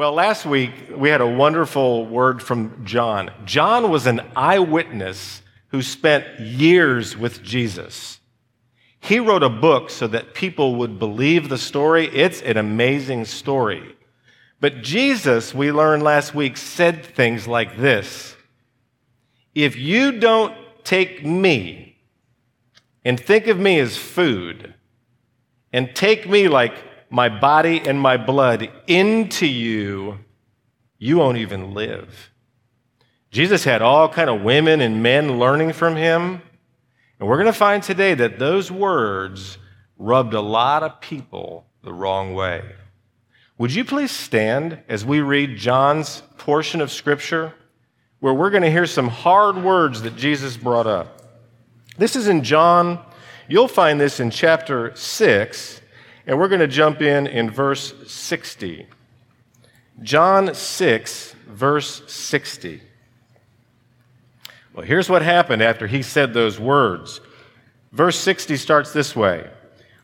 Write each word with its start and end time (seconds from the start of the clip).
Well, 0.00 0.14
last 0.14 0.46
week 0.46 0.72
we 0.96 1.10
had 1.10 1.20
a 1.20 1.26
wonderful 1.26 2.06
word 2.06 2.42
from 2.42 2.86
John. 2.86 3.30
John 3.44 3.90
was 3.90 4.06
an 4.06 4.22
eyewitness 4.34 5.42
who 5.72 5.82
spent 5.82 6.40
years 6.40 7.18
with 7.18 7.42
Jesus. 7.42 8.18
He 9.00 9.20
wrote 9.20 9.42
a 9.42 9.50
book 9.50 9.90
so 9.90 10.06
that 10.06 10.32
people 10.32 10.76
would 10.76 10.98
believe 10.98 11.50
the 11.50 11.58
story. 11.58 12.06
It's 12.14 12.40
an 12.40 12.56
amazing 12.56 13.26
story. 13.26 13.94
But 14.58 14.80
Jesus, 14.80 15.54
we 15.54 15.70
learned 15.70 16.02
last 16.02 16.34
week, 16.34 16.56
said 16.56 17.04
things 17.04 17.46
like 17.46 17.76
this 17.76 18.34
If 19.54 19.76
you 19.76 20.18
don't 20.18 20.56
take 20.82 21.26
me 21.26 21.98
and 23.04 23.20
think 23.20 23.48
of 23.48 23.58
me 23.58 23.78
as 23.78 23.98
food, 23.98 24.72
and 25.74 25.94
take 25.94 26.26
me 26.26 26.48
like 26.48 26.89
my 27.10 27.28
body 27.28 27.80
and 27.80 28.00
my 28.00 28.16
blood 28.16 28.70
into 28.86 29.46
you, 29.46 30.18
you 30.98 31.18
won't 31.18 31.38
even 31.38 31.74
live. 31.74 32.30
Jesus 33.30 33.64
had 33.64 33.82
all 33.82 34.08
kind 34.08 34.30
of 34.30 34.42
women 34.42 34.80
and 34.80 35.02
men 35.02 35.38
learning 35.38 35.72
from 35.72 35.96
him. 35.96 36.42
And 37.18 37.28
we're 37.28 37.36
going 37.36 37.46
to 37.46 37.52
find 37.52 37.82
today 37.82 38.14
that 38.14 38.38
those 38.38 38.70
words 38.70 39.58
rubbed 39.98 40.34
a 40.34 40.40
lot 40.40 40.82
of 40.82 41.00
people 41.00 41.66
the 41.82 41.92
wrong 41.92 42.34
way. 42.34 42.62
Would 43.58 43.74
you 43.74 43.84
please 43.84 44.10
stand 44.10 44.78
as 44.88 45.04
we 45.04 45.20
read 45.20 45.58
John's 45.58 46.22
portion 46.38 46.80
of 46.80 46.90
Scripture 46.90 47.52
where 48.20 48.32
we're 48.32 48.50
going 48.50 48.62
to 48.62 48.70
hear 48.70 48.86
some 48.86 49.08
hard 49.08 49.56
words 49.56 50.02
that 50.02 50.16
Jesus 50.16 50.56
brought 50.56 50.86
up? 50.86 51.20
This 51.98 52.16
is 52.16 52.26
in 52.26 52.42
John. 52.42 52.98
You'll 53.48 53.68
find 53.68 54.00
this 54.00 54.18
in 54.20 54.30
chapter 54.30 54.94
6, 54.96 55.79
and 56.30 56.38
we're 56.38 56.46
going 56.46 56.60
to 56.60 56.68
jump 56.68 57.02
in 57.02 57.26
in 57.26 57.50
verse 57.50 57.92
60. 58.06 58.86
John 60.00 60.54
6, 60.54 61.34
verse 61.48 62.02
60. 62.06 62.80
Well, 64.72 64.86
here's 64.86 65.10
what 65.10 65.22
happened 65.22 65.60
after 65.60 65.88
he 65.88 66.02
said 66.02 66.32
those 66.32 66.60
words. 66.60 67.20
Verse 67.90 68.16
60 68.16 68.56
starts 68.58 68.92
this 68.92 69.16
way 69.16 69.50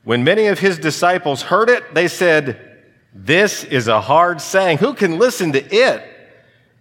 When 0.03 0.25
many 0.25 0.49
of 0.49 0.59
his 0.59 0.81
disciples 0.81 1.43
heard 1.43 1.69
it, 1.71 1.95
they 1.95 2.09
said, 2.09 2.83
This 3.15 3.63
is 3.63 3.87
a 3.87 4.01
hard 4.01 4.41
saying. 4.41 4.79
Who 4.79 4.95
can 4.95 5.21
listen 5.21 5.53
to 5.53 5.65
it? 5.73 6.03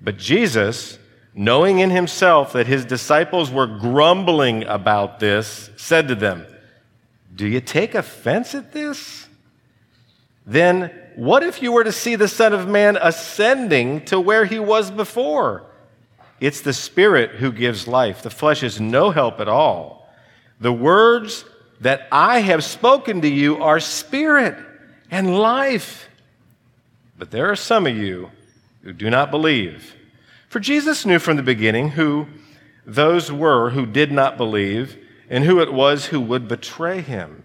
But 0.02 0.18
Jesus, 0.18 0.98
knowing 1.36 1.78
in 1.78 1.92
himself 1.92 2.54
that 2.54 2.66
his 2.66 2.84
disciples 2.84 3.52
were 3.52 3.68
grumbling 3.68 4.64
about 4.64 5.20
this, 5.20 5.70
said 5.78 6.08
to 6.08 6.16
them, 6.16 6.48
Do 7.36 7.46
you 7.46 7.62
take 7.62 7.94
offense 7.94 8.56
at 8.56 8.72
this? 8.72 9.26
Then 10.46 10.92
what 11.16 11.44
if 11.44 11.62
you 11.62 11.72
were 11.72 11.84
to 11.84 11.92
see 11.92 12.16
the 12.16 12.28
Son 12.28 12.54
of 12.54 12.68
Man 12.68 12.98
ascending 13.02 14.06
to 14.06 14.20
where 14.20 14.46
he 14.46 14.60
was 14.60 14.92
before? 14.92 15.66
It's 16.40 16.62
the 16.62 16.74
Spirit 16.74 17.32
who 17.32 17.52
gives 17.52 17.88
life. 17.88 18.22
The 18.22 18.30
flesh 18.30 18.62
is 18.62 18.80
no 18.80 19.12
help 19.12 19.40
at 19.40 19.48
all. 19.48 20.10
The 20.60 20.74
words 20.74 21.46
that 21.82 22.08
I 22.12 22.40
have 22.40 22.64
spoken 22.64 23.22
to 23.22 23.28
you 23.28 23.64
are 23.64 23.80
spirit 23.80 24.58
and 25.10 25.38
life. 25.38 26.10
But 27.18 27.32
there 27.32 27.50
are 27.50 27.56
some 27.56 27.88
of 27.88 27.96
you 27.96 28.32
who 28.82 28.94
do 28.94 29.10
not 29.10 29.32
believe. 29.32 29.96
For 30.50 30.60
Jesus 30.60 31.06
knew 31.06 31.20
from 31.20 31.38
the 31.38 31.44
beginning 31.44 31.90
who 31.92 32.28
those 32.86 33.32
were 33.32 33.70
who 33.72 33.86
did 33.86 34.12
not 34.12 34.38
believe 34.38 34.98
and 35.30 35.44
who 35.44 35.60
it 35.62 35.74
was 35.74 36.08
who 36.08 36.22
would 36.22 36.48
betray 36.48 37.02
him. 37.02 37.45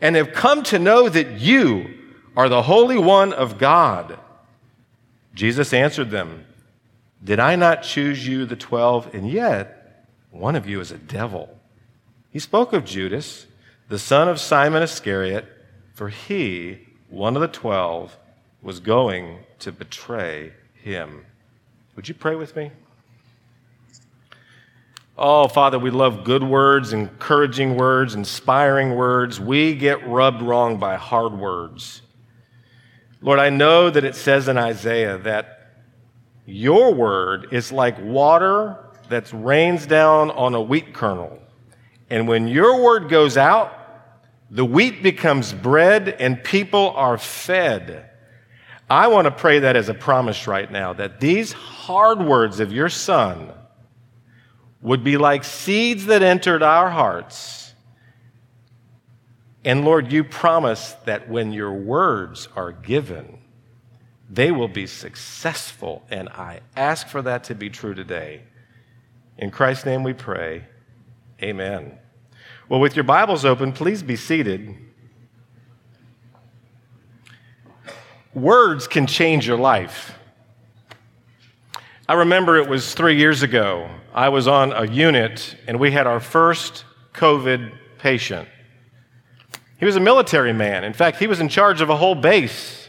and 0.00 0.16
have 0.16 0.32
come 0.32 0.62
to 0.64 0.78
know 0.78 1.08
that 1.08 1.40
you 1.40 1.94
are 2.36 2.48
the 2.48 2.62
Holy 2.62 2.98
One 2.98 3.32
of 3.32 3.58
God. 3.58 4.18
Jesus 5.34 5.72
answered 5.72 6.10
them, 6.10 6.46
Did 7.22 7.40
I 7.40 7.56
not 7.56 7.82
choose 7.82 8.26
you, 8.26 8.44
the 8.44 8.56
twelve, 8.56 9.12
and 9.14 9.30
yet 9.30 10.06
one 10.30 10.56
of 10.56 10.68
you 10.68 10.80
is 10.80 10.92
a 10.92 10.98
devil? 10.98 11.58
He 12.30 12.38
spoke 12.38 12.72
of 12.72 12.84
Judas, 12.84 13.46
the 13.88 13.98
son 13.98 14.28
of 14.28 14.38
Simon 14.38 14.82
Iscariot, 14.82 15.46
for 15.94 16.08
he, 16.08 16.86
one 17.08 17.36
of 17.36 17.42
the 17.42 17.48
twelve, 17.48 18.16
was 18.62 18.80
going 18.80 19.38
to 19.60 19.72
betray 19.72 20.52
him. 20.74 21.24
Would 21.96 22.08
you 22.08 22.14
pray 22.14 22.34
with 22.34 22.54
me? 22.54 22.70
Oh, 25.20 25.48
Father, 25.48 25.80
we 25.80 25.90
love 25.90 26.22
good 26.22 26.44
words, 26.44 26.92
encouraging 26.92 27.76
words, 27.76 28.14
inspiring 28.14 28.94
words. 28.94 29.40
We 29.40 29.74
get 29.74 30.06
rubbed 30.06 30.42
wrong 30.42 30.78
by 30.78 30.94
hard 30.94 31.32
words. 31.32 32.02
Lord, 33.20 33.40
I 33.40 33.50
know 33.50 33.90
that 33.90 34.04
it 34.04 34.14
says 34.14 34.46
in 34.46 34.56
Isaiah 34.56 35.18
that 35.18 35.72
your 36.46 36.94
word 36.94 37.48
is 37.50 37.72
like 37.72 38.00
water 38.00 38.78
that 39.08 39.28
rains 39.32 39.86
down 39.86 40.30
on 40.30 40.54
a 40.54 40.62
wheat 40.62 40.94
kernel. 40.94 41.36
And 42.08 42.28
when 42.28 42.46
your 42.46 42.80
word 42.80 43.08
goes 43.08 43.36
out, 43.36 43.72
the 44.52 44.64
wheat 44.64 45.02
becomes 45.02 45.52
bread 45.52 46.10
and 46.10 46.44
people 46.44 46.90
are 46.90 47.18
fed. 47.18 48.08
I 48.88 49.08
want 49.08 49.24
to 49.24 49.32
pray 49.32 49.58
that 49.58 49.74
as 49.74 49.88
a 49.88 49.94
promise 49.94 50.46
right 50.46 50.70
now 50.70 50.92
that 50.92 51.18
these 51.18 51.52
hard 51.52 52.22
words 52.22 52.60
of 52.60 52.72
your 52.72 52.88
son 52.88 53.52
would 54.80 55.02
be 55.02 55.16
like 55.16 55.44
seeds 55.44 56.06
that 56.06 56.22
entered 56.22 56.62
our 56.62 56.90
hearts. 56.90 57.74
And 59.64 59.84
Lord, 59.84 60.12
you 60.12 60.24
promise 60.24 60.94
that 61.04 61.28
when 61.28 61.52
your 61.52 61.72
words 61.72 62.48
are 62.54 62.72
given, 62.72 63.38
they 64.30 64.50
will 64.50 64.68
be 64.68 64.86
successful. 64.86 66.04
And 66.10 66.28
I 66.28 66.60
ask 66.76 67.08
for 67.08 67.22
that 67.22 67.44
to 67.44 67.54
be 67.54 67.70
true 67.70 67.94
today. 67.94 68.42
In 69.36 69.50
Christ's 69.50 69.86
name 69.86 70.02
we 70.02 70.12
pray. 70.12 70.64
Amen. 71.42 71.98
Well, 72.68 72.80
with 72.80 72.96
your 72.96 73.04
Bibles 73.04 73.44
open, 73.44 73.72
please 73.72 74.02
be 74.02 74.16
seated. 74.16 74.74
Words 78.34 78.86
can 78.86 79.06
change 79.06 79.46
your 79.46 79.58
life. 79.58 80.14
I 82.08 82.14
remember 82.14 82.56
it 82.56 82.68
was 82.68 82.94
three 82.94 83.16
years 83.16 83.42
ago. 83.42 83.88
I 84.18 84.30
was 84.30 84.48
on 84.48 84.72
a 84.72 84.84
unit 84.84 85.54
and 85.68 85.78
we 85.78 85.92
had 85.92 86.08
our 86.08 86.18
first 86.18 86.84
COVID 87.14 87.72
patient. 87.98 88.48
He 89.78 89.84
was 89.84 89.94
a 89.94 90.00
military 90.00 90.52
man. 90.52 90.82
In 90.82 90.92
fact, 90.92 91.20
he 91.20 91.28
was 91.28 91.38
in 91.38 91.48
charge 91.48 91.80
of 91.80 91.88
a 91.88 91.96
whole 91.96 92.16
base. 92.16 92.88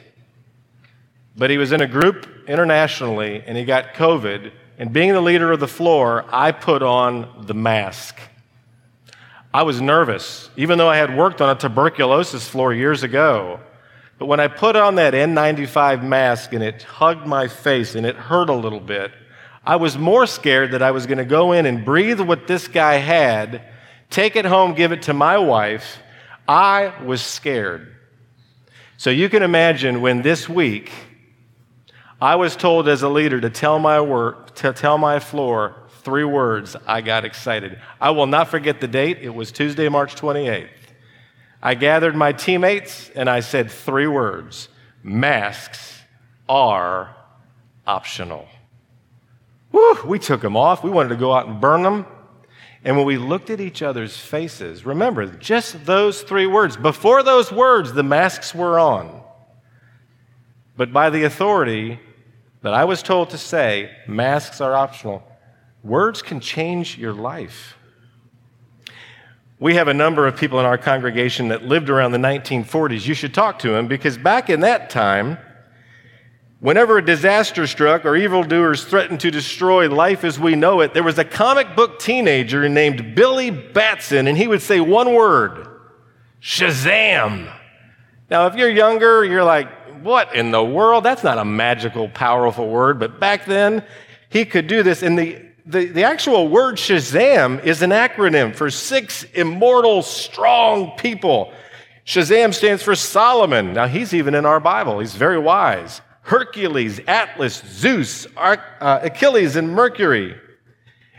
But 1.38 1.52
he 1.52 1.60
was 1.60 1.72
in 1.72 1.82
a 1.82 1.88
group 1.88 2.28
internationally 2.48 3.44
and 3.46 3.56
he 3.56 3.64
got 3.64 3.94
COVID. 3.94 4.52
And 4.80 4.92
being 4.92 5.14
the 5.14 5.22
leader 5.22 5.52
of 5.52 5.60
the 5.60 5.68
floor, 5.68 6.26
I 6.30 6.52
put 6.52 6.82
on 6.82 7.46
the 7.46 7.54
mask. 7.54 8.20
I 9.54 9.62
was 9.62 9.80
nervous, 9.80 10.50
even 10.58 10.80
though 10.80 10.90
I 10.90 10.98
had 10.98 11.16
worked 11.16 11.42
on 11.42 11.56
a 11.56 11.60
tuberculosis 11.60 12.48
floor 12.48 12.74
years 12.74 13.04
ago. 13.04 13.60
But 14.18 14.26
when 14.26 14.40
I 14.40 14.48
put 14.48 14.76
on 14.76 14.96
that 14.96 15.14
N95 15.14 16.02
mask 16.02 16.54
and 16.54 16.64
it 16.64 16.82
hugged 16.82 17.28
my 17.28 17.48
face 17.48 17.94
and 17.94 18.04
it 18.04 18.16
hurt 18.16 18.50
a 18.50 18.56
little 18.56 18.80
bit, 18.80 19.12
I 19.69 19.75
was 19.75 20.00
more 20.00 20.25
scared 20.25 20.71
that 20.71 20.81
I 20.81 20.89
was 20.89 21.06
going 21.06 21.19
to 21.19 21.25
go 21.25 21.51
in 21.51 21.68
and 21.68 21.86
breathe 21.86 22.19
what 22.19 22.48
this 22.48 22.68
guy 22.68 22.95
had, 22.95 23.62
take 24.10 24.36
it 24.36 24.44
home, 24.44 24.74
give 24.74 24.92
it 24.92 25.04
to 25.04 25.13
my 25.13 25.38
wife. 25.38 26.00
I 26.48 26.92
was 27.04 27.21
scared. 27.21 27.95
So 28.98 29.12
you 29.12 29.30
can 29.30 29.44
imagine 29.44 30.01
when 30.01 30.24
this 30.24 30.50
week 30.50 30.92
I 32.19 32.36
was 32.36 32.56
told 32.56 32.88
as 32.88 33.04
a 33.04 33.10
leader 33.10 33.39
to 33.39 33.51
tell 33.51 33.77
my 33.77 34.01
work, 34.01 34.56
to 34.56 34.74
tell 34.74 34.98
my 34.98 35.19
floor 35.19 35.75
three 36.01 36.24
words, 36.24 36.75
I 36.88 37.01
got 37.01 37.24
excited. 37.24 37.80
I 38.01 38.10
will 38.10 38.25
not 38.25 38.48
forget 38.48 38.81
the 38.81 38.88
date. 38.88 39.19
It 39.22 39.36
was 39.36 39.51
Tuesday, 39.51 39.88
March 39.88 40.15
28th. 40.15 40.68
I 41.62 41.75
gathered 41.75 42.15
my 42.15 42.31
teammates 42.31 43.12
and 43.12 43.30
I 43.30 43.42
said 43.42 43.69
three 43.69 44.07
words 44.07 44.68
masks 45.04 46.01
are 46.48 47.15
optional. 47.86 48.48
We 50.06 50.19
took 50.19 50.42
them 50.42 50.57
off. 50.57 50.83
We 50.83 50.89
wanted 50.89 51.10
to 51.10 51.16
go 51.16 51.33
out 51.33 51.48
and 51.48 51.62
burn 51.62 51.83
them. 51.83 52.06
And 52.83 52.95
when 52.95 53.06
we 53.06 53.18
looked 53.18 53.50
at 53.50 53.60
each 53.60 53.81
other's 53.81 54.18
faces, 54.18 54.86
remember 54.86 55.25
just 55.25 55.86
those 55.86 56.21
three 56.21 56.48
words. 56.48 56.77
Before 56.77 57.24
those 57.24 57.51
words, 57.51 57.94
the 57.94 58.04
masks 58.04 58.56
were 58.56 58.80
on. 58.80 59.21
But 60.77 60.94
by 60.94 61.10
the 61.10 61.25
authority 61.25 62.00
that 62.62 62.74
I 62.74 62.86
was 62.86 63.04
told 63.04 63.30
to 63.31 63.38
say 63.38 63.92
masks 64.07 64.62
are 64.62 64.74
optional. 64.74 65.24
Words 65.83 66.22
can 66.22 66.39
change 66.39 66.98
your 66.98 67.13
life. 67.13 67.75
We 69.60 69.75
have 69.75 69.89
a 69.89 69.94
number 69.94 70.25
of 70.25 70.38
people 70.38 70.60
in 70.60 70.65
our 70.65 70.77
congregation 70.77 71.50
that 71.50 71.65
lived 71.65 71.89
around 71.89 72.13
the 72.13 72.18
1940s. 72.18 73.06
You 73.06 73.13
should 73.13 73.33
talk 73.33 73.60
to 73.60 73.72
them 73.72 73.88
because 73.88 74.18
back 74.18 74.50
in 74.50 74.62
that 74.62 74.89
time, 74.89 75.38
whenever 76.60 76.98
a 76.98 77.06
disaster 77.06 77.68
struck 77.68 78.06
or 78.06 78.16
evildoers 78.16 78.84
threatened 78.84 79.20
to 79.22 79.32
destroy 79.32 79.90
life 79.90 80.24
as 80.24 80.40
we 80.40 80.56
know 80.56 80.82
it, 80.82 80.94
there 80.94 81.04
was 81.04 81.18
a 81.18 81.26
comic 81.26 81.76
book 81.76 82.00
teenager 82.00 82.68
named 82.68 83.16
Billy 83.16 83.50
Batson, 83.50 84.28
and 84.28 84.38
he 84.38 84.48
would 84.48 84.62
say 84.62 84.80
one 84.80 85.14
word 85.14 85.68
Shazam. 86.42 87.54
Now, 88.30 88.48
if 88.48 88.56
you're 88.56 88.70
younger, 88.70 89.26
you're 89.26 89.44
like, 89.44 89.70
what 90.02 90.36
in 90.36 90.52
the 90.52 90.64
world? 90.64 91.04
That's 91.04 91.24
not 91.24 91.38
a 91.38 91.46
magical, 91.46 92.08
powerful 92.10 92.70
word. 92.70 93.00
But 93.00 93.20
back 93.20 93.46
then, 93.46 93.84
he 94.30 94.46
could 94.46 94.68
do 94.68 94.84
this. 94.84 95.04
And 95.04 95.18
the 95.18 95.50
the, 95.70 95.86
the 95.86 96.04
actual 96.04 96.48
word 96.48 96.78
Shazam 96.78 97.64
is 97.64 97.84
an 97.84 97.92
acronym 97.92 98.56
for 98.56 98.72
six 98.72 99.24
immortal, 99.36 100.02
strong 100.02 100.98
people. 100.98 101.54
Shazam 102.06 102.56
stands 102.56 102.82
for 102.82 102.96
Solomon. 102.96 103.74
Now, 103.74 103.88
he's 103.88 104.16
even 104.16 104.34
in 104.34 104.48
our 104.48 104.60
Bible, 104.60 105.00
he's 105.00 105.14
very 105.14 105.38
wise. 105.38 106.02
Hercules, 106.30 107.02
Atlas, 107.08 107.64
Zeus, 107.66 108.28
uh, 108.38 108.58
Achilles, 109.02 109.56
and 109.56 109.72
Mercury. 109.72 110.40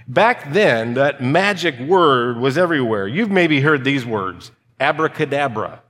Back 0.06 0.52
then, 0.52 0.94
that 0.94 1.20
magic 1.20 1.80
word 1.80 2.36
was 2.36 2.56
everywhere. 2.56 3.08
You've 3.08 3.30
maybe 3.30 3.60
heard 3.60 3.82
these 3.82 4.06
words 4.06 4.52
abracadabra. 4.78 5.82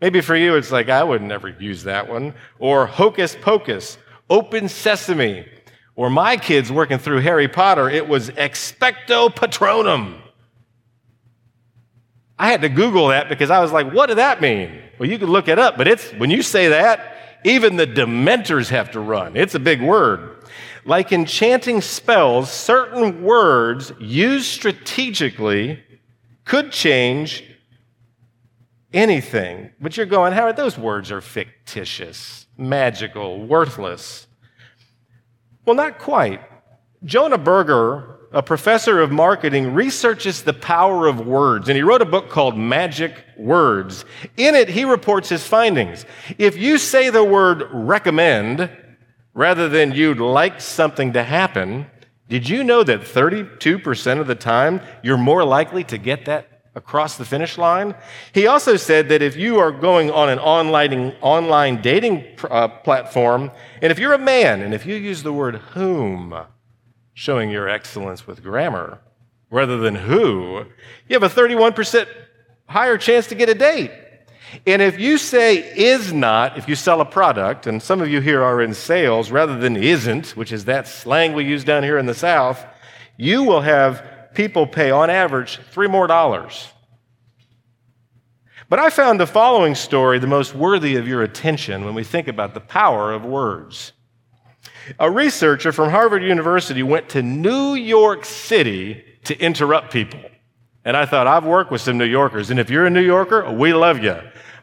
Maybe 0.00 0.22
for 0.22 0.34
you, 0.34 0.56
it's 0.56 0.72
like, 0.72 0.88
I 0.88 1.04
would 1.04 1.20
never 1.20 1.50
use 1.50 1.84
that 1.84 2.08
one. 2.08 2.32
Or 2.58 2.86
hocus 2.86 3.36
pocus, 3.38 3.98
open 4.30 4.70
sesame, 4.70 5.46
or 5.94 6.08
my 6.08 6.38
kids 6.38 6.72
working 6.72 6.96
through 6.96 7.20
Harry 7.20 7.46
Potter, 7.46 7.90
it 7.90 8.08
was 8.08 8.30
expecto 8.30 9.28
patronum. 9.28 10.18
I 12.38 12.48
had 12.48 12.62
to 12.62 12.70
Google 12.70 13.08
that 13.08 13.28
because 13.28 13.50
I 13.50 13.60
was 13.60 13.70
like, 13.70 13.92
what 13.92 14.06
did 14.06 14.16
that 14.16 14.40
mean? 14.40 14.80
Well, 14.98 15.10
you 15.10 15.18
can 15.18 15.28
look 15.28 15.46
it 15.46 15.58
up, 15.58 15.76
but 15.76 15.86
it's 15.86 16.10
when 16.12 16.30
you 16.30 16.40
say 16.40 16.68
that, 16.68 17.18
even 17.44 17.76
the 17.76 17.86
dementors 17.86 18.68
have 18.68 18.90
to 18.92 19.00
run. 19.00 19.36
It's 19.36 19.54
a 19.54 19.60
big 19.60 19.80
word. 19.80 20.44
Like 20.84 21.12
enchanting 21.12 21.80
spells, 21.80 22.50
certain 22.50 23.22
words 23.22 23.92
used 23.98 24.46
strategically 24.46 25.82
could 26.44 26.72
change 26.72 27.44
anything. 28.92 29.70
But 29.80 29.96
you're 29.96 30.06
going, 30.06 30.32
Howard, 30.32 30.56
those 30.56 30.78
words 30.78 31.10
are 31.12 31.20
fictitious, 31.20 32.46
magical, 32.56 33.44
worthless. 33.46 34.26
Well, 35.64 35.76
not 35.76 35.98
quite. 35.98 36.40
Jonah 37.04 37.38
Berger, 37.38 38.19
a 38.32 38.42
professor 38.42 39.00
of 39.00 39.10
marketing, 39.10 39.74
researches 39.74 40.42
the 40.42 40.52
power 40.52 41.06
of 41.06 41.26
words, 41.26 41.68
and 41.68 41.76
he 41.76 41.82
wrote 41.82 42.02
a 42.02 42.06
book 42.06 42.30
called 42.30 42.56
Magic 42.56 43.24
Words. 43.36 44.04
In 44.36 44.54
it, 44.54 44.68
he 44.68 44.84
reports 44.84 45.28
his 45.28 45.46
findings. 45.46 46.04
If 46.38 46.56
you 46.56 46.78
say 46.78 47.10
the 47.10 47.24
word 47.24 47.68
recommend 47.72 48.70
rather 49.34 49.68
than 49.68 49.92
you'd 49.92 50.20
like 50.20 50.60
something 50.60 51.12
to 51.14 51.24
happen, 51.24 51.86
did 52.28 52.48
you 52.48 52.62
know 52.62 52.84
that 52.84 53.00
32% 53.00 54.20
of 54.20 54.26
the 54.28 54.34
time 54.36 54.80
you're 55.02 55.18
more 55.18 55.44
likely 55.44 55.82
to 55.84 55.98
get 55.98 56.26
that 56.26 56.46
across 56.74 57.16
the 57.16 57.24
finish 57.24 57.58
line. 57.58 57.94
He 58.32 58.46
also 58.46 58.76
said 58.76 59.08
that 59.08 59.22
if 59.22 59.36
you 59.36 59.58
are 59.58 59.72
going 59.72 60.10
on 60.10 60.28
an 60.28 60.38
online, 60.38 61.14
online 61.20 61.82
dating 61.82 62.24
uh, 62.48 62.68
platform, 62.68 63.50
and 63.82 63.90
if 63.90 63.98
you're 63.98 64.12
a 64.12 64.18
man, 64.18 64.62
and 64.62 64.72
if 64.72 64.86
you 64.86 64.94
use 64.94 65.22
the 65.22 65.32
word 65.32 65.56
whom, 65.56 66.32
showing 67.20 67.50
your 67.50 67.68
excellence 67.68 68.26
with 68.26 68.42
grammar, 68.42 68.98
rather 69.50 69.76
than 69.76 69.94
who, 69.94 70.64
you 71.06 71.20
have 71.20 71.22
a 71.22 71.28
31% 71.28 72.08
higher 72.66 72.96
chance 72.96 73.26
to 73.26 73.34
get 73.34 73.46
a 73.50 73.54
date. 73.54 73.90
And 74.66 74.80
if 74.80 74.98
you 74.98 75.18
say 75.18 75.58
is 75.58 76.14
not, 76.14 76.56
if 76.56 76.66
you 76.66 76.74
sell 76.74 77.02
a 77.02 77.04
product, 77.04 77.66
and 77.66 77.82
some 77.82 78.00
of 78.00 78.08
you 78.08 78.22
here 78.22 78.42
are 78.42 78.62
in 78.62 78.72
sales 78.72 79.30
rather 79.30 79.58
than 79.58 79.76
isn't, 79.76 80.34
which 80.34 80.50
is 80.50 80.64
that 80.64 80.88
slang 80.88 81.34
we 81.34 81.44
use 81.44 81.62
down 81.62 81.82
here 81.82 81.98
in 81.98 82.06
the 82.06 82.14
South, 82.14 82.64
you 83.18 83.42
will 83.42 83.60
have 83.60 84.30
people 84.32 84.66
pay 84.66 84.90
on 84.90 85.10
average 85.10 85.60
three 85.72 85.88
more 85.88 86.06
dollars. 86.06 86.68
But 88.70 88.78
I 88.78 88.88
found 88.88 89.20
the 89.20 89.26
following 89.26 89.74
story 89.74 90.18
the 90.18 90.26
most 90.26 90.54
worthy 90.54 90.96
of 90.96 91.06
your 91.06 91.22
attention 91.22 91.84
when 91.84 91.94
we 91.94 92.02
think 92.02 92.28
about 92.28 92.54
the 92.54 92.60
power 92.60 93.12
of 93.12 93.26
words. 93.26 93.92
A 94.98 95.10
researcher 95.10 95.72
from 95.72 95.90
Harvard 95.90 96.22
University 96.22 96.82
went 96.82 97.08
to 97.10 97.22
New 97.22 97.74
York 97.74 98.24
City 98.24 99.04
to 99.24 99.38
interrupt 99.38 99.92
people. 99.92 100.20
And 100.84 100.96
I 100.96 101.06
thought, 101.06 101.26
I've 101.26 101.44
worked 101.44 101.70
with 101.70 101.82
some 101.82 101.98
New 101.98 102.06
Yorkers, 102.06 102.50
and 102.50 102.58
if 102.58 102.70
you're 102.70 102.86
a 102.86 102.90
New 102.90 103.02
Yorker, 103.02 103.52
we 103.52 103.74
love 103.74 104.02
you. 104.02 104.16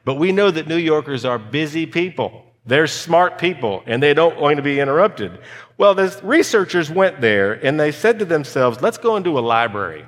But 0.03 0.15
we 0.15 0.31
know 0.31 0.49
that 0.49 0.67
New 0.67 0.77
Yorkers 0.77 1.25
are 1.25 1.37
busy 1.37 1.85
people. 1.85 2.43
They're 2.65 2.87
smart 2.87 3.37
people, 3.37 3.83
and 3.85 4.01
they 4.01 4.13
don't 4.13 4.39
want 4.39 4.57
to 4.57 4.63
be 4.63 4.79
interrupted. 4.79 5.39
Well, 5.77 5.93
the 5.93 6.19
researchers 6.23 6.89
went 6.89 7.21
there 7.21 7.53
and 7.53 7.79
they 7.79 7.91
said 7.91 8.19
to 8.19 8.25
themselves, 8.25 8.81
let's 8.81 8.97
go 8.97 9.15
into 9.15 9.37
a 9.37 9.41
library. 9.41 10.05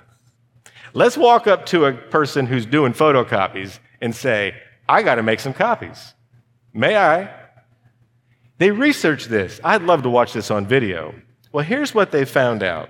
Let's 0.94 1.15
walk 1.15 1.47
up 1.47 1.65
to 1.67 1.85
a 1.85 1.94
person 1.94 2.47
who's 2.47 2.65
doing 2.65 2.94
photocopies 2.94 3.79
and 4.01 4.15
say, 4.15 4.55
I 4.88 5.03
got 5.03 5.15
to 5.15 5.23
make 5.23 5.39
some 5.39 5.53
copies. 5.53 6.13
May 6.73 6.97
I? 6.97 7.38
They 8.59 8.71
researched 8.71 9.29
this. 9.29 9.59
I'd 9.63 9.83
love 9.83 10.03
to 10.03 10.09
watch 10.09 10.33
this 10.33 10.51
on 10.51 10.67
video. 10.67 11.15
Well, 11.51 11.65
here's 11.65 11.95
what 11.95 12.11
they 12.11 12.25
found 12.25 12.61
out 12.61 12.89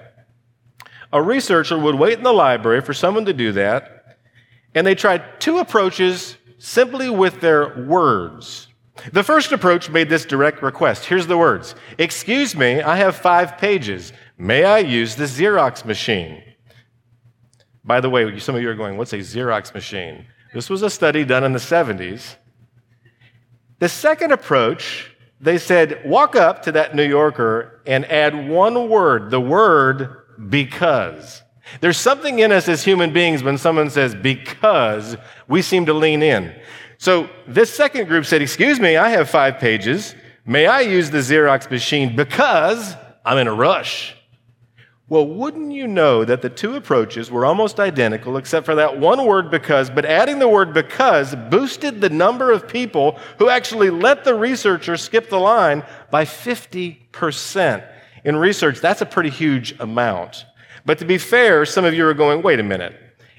a 1.12 1.22
researcher 1.22 1.78
would 1.78 1.96
wait 1.96 2.18
in 2.18 2.24
the 2.24 2.34
library 2.34 2.82
for 2.82 2.94
someone 2.94 3.26
to 3.26 3.34
do 3.34 3.52
that, 3.54 4.18
and 4.76 4.86
they 4.86 4.94
tried 4.94 5.40
two 5.40 5.58
approaches 5.58 6.38
simply 6.58 7.10
with 7.10 7.40
their 7.40 7.86
words. 7.86 8.68
The 9.14 9.24
first 9.24 9.52
approach 9.52 9.90
made 9.90 10.10
this 10.10 10.26
direct 10.26 10.62
request. 10.62 11.06
Here's 11.06 11.28
the 11.28 11.38
words 11.38 11.76
Excuse 11.98 12.56
me, 12.56 12.82
I 12.82 12.98
have 12.98 13.16
five 13.16 13.58
pages. 13.58 14.12
May 14.38 14.64
I 14.64 14.80
use 14.80 15.16
the 15.16 15.26
Xerox 15.26 15.86
machine? 15.86 16.44
By 17.84 18.02
the 18.02 18.10
way, 18.10 18.38
some 18.40 18.56
of 18.56 18.62
you 18.62 18.70
are 18.70 18.76
going, 18.76 18.98
What's 18.98 19.14
a 19.14 19.20
Xerox 19.20 19.74
machine? 19.74 20.26
This 20.54 20.70
was 20.70 20.82
a 20.82 20.90
study 20.90 21.24
done 21.26 21.44
in 21.44 21.54
the 21.54 21.60
70s. 21.60 22.36
The 23.78 23.90
second 23.90 24.32
approach, 24.32 25.16
they 25.42 25.58
said, 25.58 26.02
Walk 26.06 26.36
up 26.36 26.64
to 26.64 26.72
that 26.74 26.96
New 26.96 27.08
Yorker 27.08 27.82
and 27.86 28.06
add 28.06 28.50
one 28.50 28.90
word, 28.90 29.32
the 29.32 29.42
word 29.42 30.24
because. 30.50 31.42
There's 31.82 31.98
something 31.98 32.40
in 32.40 32.52
us 32.52 32.68
as 32.68 32.84
human 32.84 33.14
beings 33.14 33.44
when 33.44 33.58
someone 33.58 33.90
says 33.90 34.16
because, 34.16 35.16
we 35.48 35.62
seem 35.62 35.86
to 35.86 35.94
lean 35.94 36.24
in. 36.24 36.56
So 36.98 37.30
this 37.48 37.74
second 37.74 38.08
group 38.08 38.26
said, 38.26 38.42
Excuse 38.42 38.80
me, 38.80 38.98
I 38.98 39.10
have 39.10 39.30
five 39.30 39.60
pages. 39.60 40.16
May 40.46 40.66
I 40.66 40.82
use 40.82 41.12
the 41.12 41.20
Xerox 41.20 41.70
machine 41.70 42.16
because 42.16 42.96
I'm 43.24 43.38
in 43.38 43.48
a 43.48 43.54
rush? 43.54 44.16
Well, 45.10 45.26
wouldn't 45.26 45.72
you 45.72 45.88
know 45.88 46.24
that 46.24 46.44
the 46.44 46.52
two 46.52 46.76
approaches 46.76 47.32
were 47.32 47.44
almost 47.44 47.80
identical 47.80 48.38
except 48.38 48.68
for 48.68 48.76
that 48.76 49.00
one 49.00 49.26
word 49.26 49.50
because, 49.50 49.90
but 49.90 50.06
adding 50.06 50.38
the 50.38 50.48
word 50.48 50.72
because 50.72 51.36
boosted 51.50 52.00
the 52.00 52.12
number 52.12 52.52
of 52.52 52.68
people 52.68 53.18
who 53.40 53.50
actually 53.50 53.90
let 53.90 54.24
the 54.24 54.36
researcher 54.36 54.98
skip 54.98 55.32
the 55.32 55.40
line 55.40 55.84
by 56.12 56.26
50%. 56.26 57.84
In 58.24 58.36
research, 58.36 58.82
that's 58.82 59.02
a 59.02 59.06
pretty 59.08 59.32
huge 59.32 59.74
amount. 59.80 60.46
But 60.86 61.00
to 61.00 61.06
be 61.06 61.18
fair, 61.18 61.66
some 61.66 61.86
of 61.86 61.96
you 61.96 62.06
are 62.06 62.14
going, 62.14 62.44
wait 62.44 62.60
a 62.60 62.64
minute. 62.64 62.96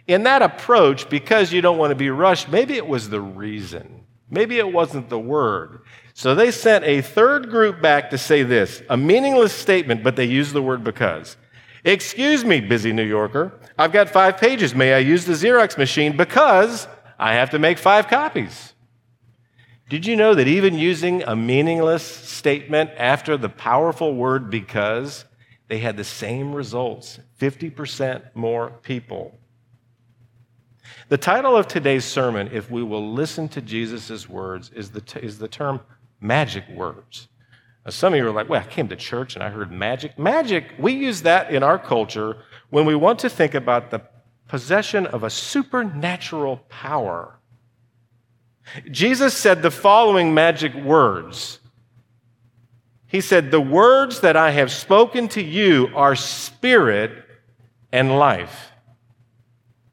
In 0.08 0.24
that 0.24 0.42
approach, 0.42 1.08
because 1.08 1.52
you 1.52 1.60
don't 1.60 1.78
want 1.78 1.92
to 1.92 1.96
be 1.96 2.10
rushed, 2.10 2.48
maybe 2.48 2.74
it 2.74 2.88
was 2.88 3.10
the 3.10 3.20
reason. 3.20 4.04
Maybe 4.28 4.58
it 4.58 4.72
wasn't 4.72 5.08
the 5.08 5.20
word. 5.20 5.82
So 6.14 6.34
they 6.34 6.50
sent 6.50 6.84
a 6.84 7.00
third 7.00 7.48
group 7.48 7.80
back 7.80 8.10
to 8.10 8.18
say 8.18 8.42
this 8.42 8.82
a 8.90 8.96
meaningless 8.96 9.52
statement, 9.52 10.02
but 10.02 10.16
they 10.16 10.24
used 10.24 10.52
the 10.52 10.62
word 10.62 10.82
because. 10.82 11.36
Excuse 11.84 12.44
me, 12.44 12.60
busy 12.60 12.92
New 12.92 13.04
Yorker. 13.04 13.58
I've 13.78 13.92
got 13.92 14.08
five 14.10 14.38
pages. 14.38 14.74
May 14.74 14.94
I 14.94 14.98
use 14.98 15.24
the 15.24 15.32
Xerox 15.32 15.78
machine 15.78 16.16
because 16.16 16.86
I 17.18 17.34
have 17.34 17.50
to 17.50 17.58
make 17.58 17.78
five 17.78 18.08
copies? 18.08 18.74
Did 19.88 20.06
you 20.06 20.14
know 20.14 20.34
that 20.34 20.46
even 20.46 20.78
using 20.78 21.22
a 21.22 21.34
meaningless 21.34 22.04
statement 22.04 22.90
after 22.96 23.36
the 23.36 23.48
powerful 23.48 24.14
word 24.14 24.50
because, 24.50 25.24
they 25.68 25.78
had 25.78 25.96
the 25.96 26.04
same 26.04 26.52
results 26.52 27.18
50% 27.40 28.34
more 28.34 28.70
people 28.82 29.40
the 31.10 31.18
title 31.18 31.56
of 31.56 31.66
today's 31.66 32.04
sermon, 32.04 32.50
if 32.52 32.70
we 32.70 32.84
will 32.84 33.12
listen 33.12 33.48
to 33.48 33.60
Jesus' 33.60 34.28
words, 34.28 34.70
is 34.76 34.90
the, 34.90 35.00
t- 35.00 35.18
is 35.18 35.38
the 35.38 35.48
term 35.48 35.80
magic 36.20 36.68
words. 36.68 37.26
Now, 37.90 37.94
some 37.94 38.12
of 38.12 38.18
you 38.18 38.28
are 38.28 38.30
like, 38.30 38.48
well, 38.48 38.62
I 38.62 38.70
came 38.70 38.86
to 38.86 38.94
church 38.94 39.34
and 39.34 39.42
I 39.42 39.48
heard 39.48 39.72
magic. 39.72 40.16
Magic, 40.16 40.64
we 40.78 40.92
use 40.92 41.22
that 41.22 41.52
in 41.52 41.64
our 41.64 41.76
culture 41.76 42.36
when 42.68 42.86
we 42.86 42.94
want 42.94 43.18
to 43.18 43.28
think 43.28 43.52
about 43.52 43.90
the 43.90 44.00
possession 44.46 45.08
of 45.08 45.24
a 45.24 45.28
supernatural 45.28 46.58
power. 46.68 47.40
Jesus 48.92 49.36
said 49.36 49.62
the 49.62 49.72
following 49.72 50.32
magic 50.32 50.72
words 50.72 51.58
He 53.08 53.20
said, 53.20 53.50
The 53.50 53.60
words 53.60 54.20
that 54.20 54.36
I 54.36 54.52
have 54.52 54.70
spoken 54.70 55.26
to 55.30 55.42
you 55.42 55.88
are 55.96 56.14
spirit 56.14 57.24
and 57.90 58.20
life. 58.20 58.70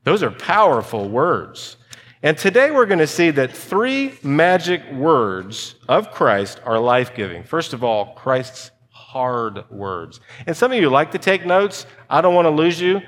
Those 0.03 0.21
are 0.21 0.29
powerful 0.29 1.09
words. 1.09 1.77
And 2.23 2.35
today 2.35 2.71
we're 2.71 2.87
going 2.87 2.99
to 2.99 3.07
see 3.07 3.29
that 3.31 3.51
three 3.51 4.17
magic 4.23 4.81
words 4.91 5.75
of 5.87 6.11
Christ 6.11 6.59
are 6.65 6.79
life 6.79 7.13
giving. 7.13 7.43
First 7.43 7.73
of 7.73 7.83
all, 7.83 8.15
Christ's 8.15 8.71
hard 8.89 9.69
words. 9.69 10.19
And 10.47 10.57
some 10.57 10.71
of 10.71 10.79
you 10.79 10.89
like 10.89 11.11
to 11.11 11.19
take 11.19 11.45
notes. 11.45 11.85
I 12.09 12.21
don't 12.21 12.33
want 12.33 12.45
to 12.47 12.49
lose 12.49 12.81
you. 12.81 13.01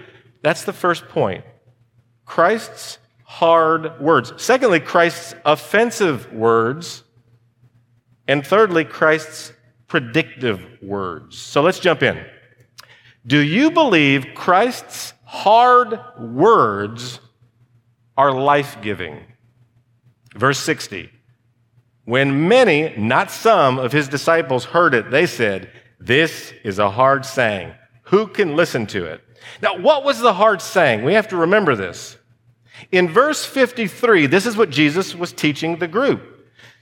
That's 0.43 0.63
the 0.63 0.73
first 0.73 1.07
point. 1.09 1.43
Christ's 2.25 2.99
hard 3.23 3.99
words. 3.99 4.31
Secondly, 4.37 4.79
Christ's 4.79 5.33
offensive 5.43 6.31
words. 6.31 7.03
And 8.27 8.45
thirdly, 8.45 8.85
Christ's 8.85 9.53
predictive 9.87 10.63
words. 10.83 11.35
So 11.35 11.63
let's 11.63 11.79
jump 11.79 12.03
in. 12.03 12.23
Do 13.25 13.39
you 13.39 13.71
believe 13.71 14.35
Christ's 14.35 15.13
hard 15.25 15.99
words 16.19 17.19
are 18.19 18.33
life 18.33 18.75
giving? 18.81 19.17
Verse 20.35 20.59
60. 20.59 21.09
When 22.03 22.49
many, 22.49 22.93
not 22.97 23.31
some, 23.31 23.79
of 23.79 23.93
his 23.93 24.09
disciples 24.09 24.65
heard 24.65 24.93
it, 24.93 25.09
they 25.09 25.25
said, 25.25 25.71
This 26.01 26.51
is 26.65 26.79
a 26.79 26.91
hard 26.91 27.25
saying. 27.25 27.73
Who 28.03 28.27
can 28.27 28.57
listen 28.57 28.87
to 28.87 29.05
it? 29.05 29.21
Now, 29.61 29.77
what 29.77 30.03
was 30.03 30.19
the 30.19 30.33
hard 30.33 30.61
saying? 30.61 31.05
We 31.05 31.13
have 31.13 31.29
to 31.29 31.37
remember 31.37 31.77
this. 31.77 32.17
In 32.91 33.07
verse 33.07 33.45
53, 33.45 34.27
this 34.27 34.45
is 34.45 34.57
what 34.57 34.69
Jesus 34.69 35.15
was 35.15 35.31
teaching 35.31 35.77
the 35.77 35.87
group. 35.87 36.21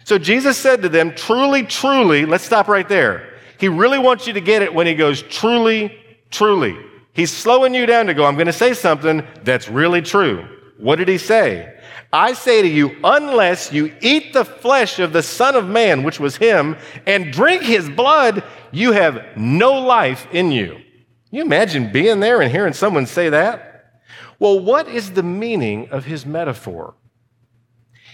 So 0.06 0.18
Jesus 0.18 0.58
said 0.58 0.82
to 0.82 0.90
them, 0.90 1.14
Truly, 1.14 1.62
truly, 1.62 2.26
let's 2.26 2.46
stop 2.46 2.68
right 2.68 2.90
there. 2.90 3.32
He 3.60 3.68
really 3.68 4.00
wants 4.00 4.26
you 4.26 4.34
to 4.34 4.42
get 4.42 4.64
it 4.64 4.74
when 4.74 4.88
he 4.88 4.96
goes, 4.96 5.22
Truly, 5.22 5.96
truly. 6.32 6.76
He's 7.14 7.32
slowing 7.32 7.76
you 7.76 7.86
down 7.86 8.08
to 8.08 8.16
go, 8.16 8.26
I'm 8.26 8.36
going 8.36 8.48
to 8.48 8.54
say 8.54 8.74
something 8.74 9.24
that's 9.44 9.70
really 9.70 10.02
true. 10.02 10.57
What 10.78 10.98
did 10.98 11.08
he 11.08 11.18
say? 11.18 11.74
I 12.14 12.34
say 12.34 12.62
to 12.62 12.68
you, 12.68 12.96
unless 13.04 13.74
you 13.74 13.94
eat 14.02 14.34
the 14.34 14.46
flesh 14.46 15.00
of 15.00 15.12
the 15.12 15.24
Son 15.24 15.56
of 15.56 15.68
Man, 15.68 16.04
which 16.04 16.20
was 16.20 16.38
him, 16.38 16.78
and 17.06 17.34
drink 17.34 17.64
his 17.64 17.90
blood, 17.90 18.44
you 18.72 18.92
have 18.94 19.36
no 19.36 19.74
life 19.74 20.28
in 20.32 20.52
you. 20.52 20.74
Can 20.76 20.84
you 21.32 21.42
imagine 21.42 21.92
being 21.92 22.20
there 22.20 22.42
and 22.42 22.52
hearing 22.52 22.74
someone 22.74 23.06
say 23.06 23.30
that? 23.30 24.02
Well, 24.40 24.60
what 24.60 24.88
is 24.88 25.12
the 25.12 25.24
meaning 25.24 25.90
of 25.90 26.06
his 26.06 26.26
metaphor? 26.26 26.96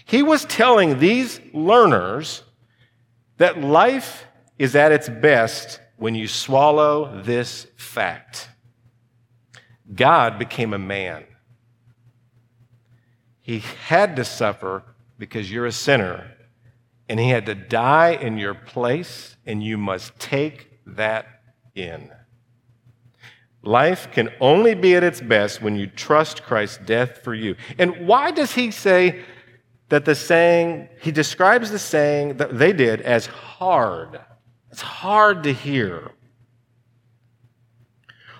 He 0.05 0.23
was 0.23 0.45
telling 0.45 0.99
these 0.99 1.39
learners 1.53 2.43
that 3.37 3.61
life 3.61 4.25
is 4.57 4.75
at 4.75 4.91
its 4.91 5.09
best 5.09 5.79
when 5.97 6.15
you 6.15 6.27
swallow 6.27 7.21
this 7.21 7.67
fact. 7.75 8.49
God 9.93 10.39
became 10.39 10.73
a 10.73 10.79
man. 10.79 11.25
He 13.43 13.59
had 13.59 14.15
to 14.15 14.25
suffer 14.25 14.83
because 15.19 15.51
you're 15.51 15.67
a 15.67 15.71
sinner, 15.71 16.31
and 17.07 17.19
he 17.19 17.29
had 17.29 17.45
to 17.45 17.53
die 17.53 18.11
in 18.13 18.37
your 18.37 18.55
place, 18.55 19.35
and 19.45 19.61
you 19.61 19.77
must 19.77 20.17
take 20.17 20.79
that 20.87 21.27
in. 21.75 22.09
Life 23.61 24.11
can 24.11 24.29
only 24.39 24.75
be 24.75 24.95
at 24.95 25.03
its 25.03 25.21
best 25.21 25.61
when 25.61 25.75
you 25.75 25.87
trust 25.87 26.43
Christ's 26.43 26.79
death 26.85 27.19
for 27.23 27.33
you. 27.33 27.55
And 27.77 28.07
why 28.07 28.31
does 28.31 28.53
he 28.53 28.71
say 28.71 29.21
that 29.89 30.05
the 30.05 30.15
saying, 30.15 30.89
he 31.01 31.11
describes 31.11 31.69
the 31.69 31.79
saying 31.79 32.37
that 32.37 32.57
they 32.57 32.73
did 32.73 33.01
as 33.01 33.25
hard. 33.25 34.19
It's 34.71 34.81
hard 34.81 35.43
to 35.43 35.53
hear. 35.53 36.11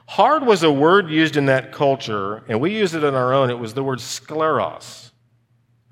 Hard 0.06 0.46
was 0.46 0.64
a 0.64 0.72
word 0.72 1.10
used 1.10 1.38
in 1.38 1.46
that 1.48 1.72
culture, 1.72 2.44
and 2.48 2.60
we 2.60 2.76
use 2.76 2.94
it 2.94 3.04
in 3.04 3.16
our 3.16 3.34
own. 3.34 3.50
It 3.50 3.60
was 3.60 3.74
the 3.74 3.84
word 3.84 4.00
scleros, 4.00 5.12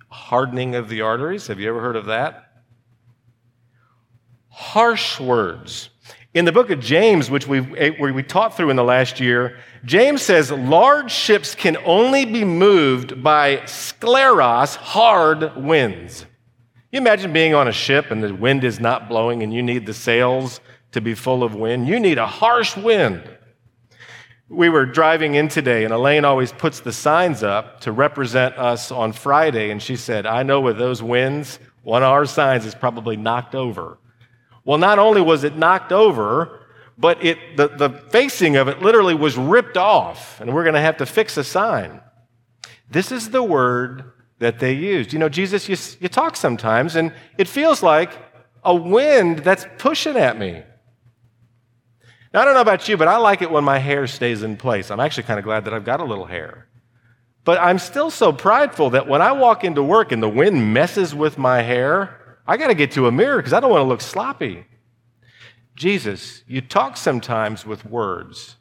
hardening 0.09 0.75
of 0.75 0.89
the 0.89 1.01
arteries. 1.01 1.47
Have 1.47 1.59
you 1.59 1.69
ever 1.69 1.81
heard 1.81 1.95
of 1.95 2.07
that? 2.07 2.51
Harsh 4.49 5.19
words. 5.19 5.89
In 6.33 6.45
the 6.45 6.51
book 6.51 6.69
of 6.69 6.79
James, 6.79 7.29
which 7.29 7.45
we, 7.45 7.59
eh, 7.77 7.91
we 7.99 8.23
taught 8.23 8.55
through 8.55 8.69
in 8.69 8.77
the 8.77 8.83
last 8.83 9.19
year, 9.19 9.57
James 9.83 10.21
says 10.21 10.49
large 10.49 11.11
ships 11.11 11.55
can 11.55 11.75
only 11.83 12.23
be 12.23 12.45
moved 12.45 13.21
by 13.21 13.57
scleros, 13.65 14.77
hard 14.77 15.57
winds. 15.57 16.25
You 16.91 16.99
imagine 16.99 17.33
being 17.33 17.53
on 17.53 17.67
a 17.67 17.73
ship 17.73 18.11
and 18.11 18.23
the 18.23 18.33
wind 18.33 18.63
is 18.63 18.79
not 18.79 19.09
blowing 19.09 19.43
and 19.43 19.53
you 19.53 19.61
need 19.61 19.85
the 19.85 19.93
sails 19.93 20.61
to 20.91 21.01
be 21.01 21.15
full 21.15 21.43
of 21.43 21.55
wind. 21.55 21.87
You 21.87 21.99
need 21.99 22.17
a 22.17 22.27
harsh 22.27 22.77
wind. 22.77 23.23
We 24.51 24.67
were 24.67 24.85
driving 24.85 25.35
in 25.35 25.47
today, 25.47 25.85
and 25.85 25.93
Elaine 25.93 26.25
always 26.25 26.51
puts 26.51 26.81
the 26.81 26.91
signs 26.91 27.41
up 27.41 27.79
to 27.81 27.93
represent 27.93 28.57
us 28.57 28.91
on 28.91 29.13
Friday. 29.13 29.71
And 29.71 29.81
she 29.81 29.95
said, 29.95 30.25
I 30.25 30.43
know 30.43 30.59
with 30.59 30.77
those 30.77 31.01
winds, 31.01 31.57
one 31.83 32.03
of 32.03 32.09
our 32.09 32.25
signs 32.25 32.65
is 32.65 32.75
probably 32.75 33.15
knocked 33.15 33.55
over. 33.55 33.97
Well, 34.65 34.77
not 34.77 34.99
only 34.99 35.21
was 35.21 35.45
it 35.45 35.55
knocked 35.55 35.93
over, 35.93 36.59
but 36.97 37.23
it, 37.23 37.55
the, 37.55 37.69
the 37.69 37.89
facing 38.09 38.57
of 38.57 38.67
it 38.67 38.81
literally 38.81 39.15
was 39.15 39.37
ripped 39.37 39.77
off, 39.77 40.41
and 40.41 40.53
we're 40.53 40.63
going 40.63 40.75
to 40.75 40.81
have 40.81 40.97
to 40.97 41.05
fix 41.05 41.37
a 41.37 41.45
sign. 41.45 42.01
This 42.89 43.09
is 43.13 43.29
the 43.29 43.41
word 43.41 44.11
that 44.39 44.59
they 44.59 44.73
used. 44.73 45.13
You 45.13 45.19
know, 45.19 45.29
Jesus, 45.29 45.69
you, 45.69 45.77
you 46.01 46.09
talk 46.09 46.35
sometimes, 46.35 46.97
and 46.97 47.13
it 47.37 47.47
feels 47.47 47.81
like 47.81 48.11
a 48.65 48.75
wind 48.75 49.39
that's 49.39 49.65
pushing 49.77 50.17
at 50.17 50.37
me. 50.37 50.63
Now, 52.33 52.41
I 52.41 52.45
don't 52.45 52.53
know 52.53 52.61
about 52.61 52.87
you, 52.87 52.95
but 52.95 53.07
I 53.07 53.17
like 53.17 53.41
it 53.41 53.51
when 53.51 53.63
my 53.63 53.77
hair 53.77 54.07
stays 54.07 54.41
in 54.43 54.55
place. 54.55 54.89
I'm 54.89 54.99
actually 54.99 55.23
kind 55.23 55.39
of 55.39 55.43
glad 55.43 55.65
that 55.65 55.73
I've 55.73 55.83
got 55.85 55.99
a 55.99 56.05
little 56.05 56.25
hair. 56.25 56.67
But 57.43 57.59
I'm 57.59 57.79
still 57.79 58.11
so 58.11 58.31
prideful 58.31 58.91
that 58.91 59.07
when 59.07 59.21
I 59.21 59.31
walk 59.31 59.63
into 59.63 59.83
work 59.83 60.11
and 60.11 60.21
the 60.21 60.29
wind 60.29 60.73
messes 60.73 61.13
with 61.13 61.37
my 61.37 61.61
hair, 61.61 62.37
I 62.47 62.57
got 62.57 62.67
to 62.67 62.75
get 62.75 62.91
to 62.91 63.07
a 63.07 63.11
mirror 63.11 63.37
because 63.37 63.53
I 63.53 63.59
don't 63.59 63.71
want 63.71 63.81
to 63.81 63.87
look 63.87 64.01
sloppy. 64.01 64.65
Jesus, 65.75 66.43
you 66.47 66.61
talk 66.61 66.97
sometimes 66.97 67.65
with 67.65 67.85
words 67.85 68.57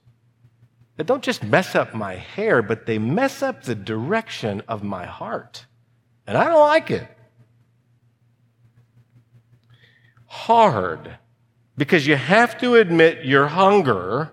that 0.97 1.07
don't 1.07 1.23
just 1.23 1.43
mess 1.43 1.75
up 1.75 1.95
my 1.95 2.15
hair, 2.15 2.62
but 2.62 2.87
they 2.87 2.99
mess 2.99 3.43
up 3.43 3.62
the 3.62 3.75
direction 3.75 4.62
of 4.69 4.83
my 4.83 5.07
heart. 5.07 5.67
And 6.27 6.37
I 6.37 6.45
don't 6.45 6.61
like 6.61 6.91
it. 6.91 7.07
Hard, 10.27 11.19
because 11.81 12.07
you 12.07 12.15
have 12.15 12.59
to 12.59 12.75
admit 12.75 13.25
your 13.25 13.47
hunger 13.47 14.31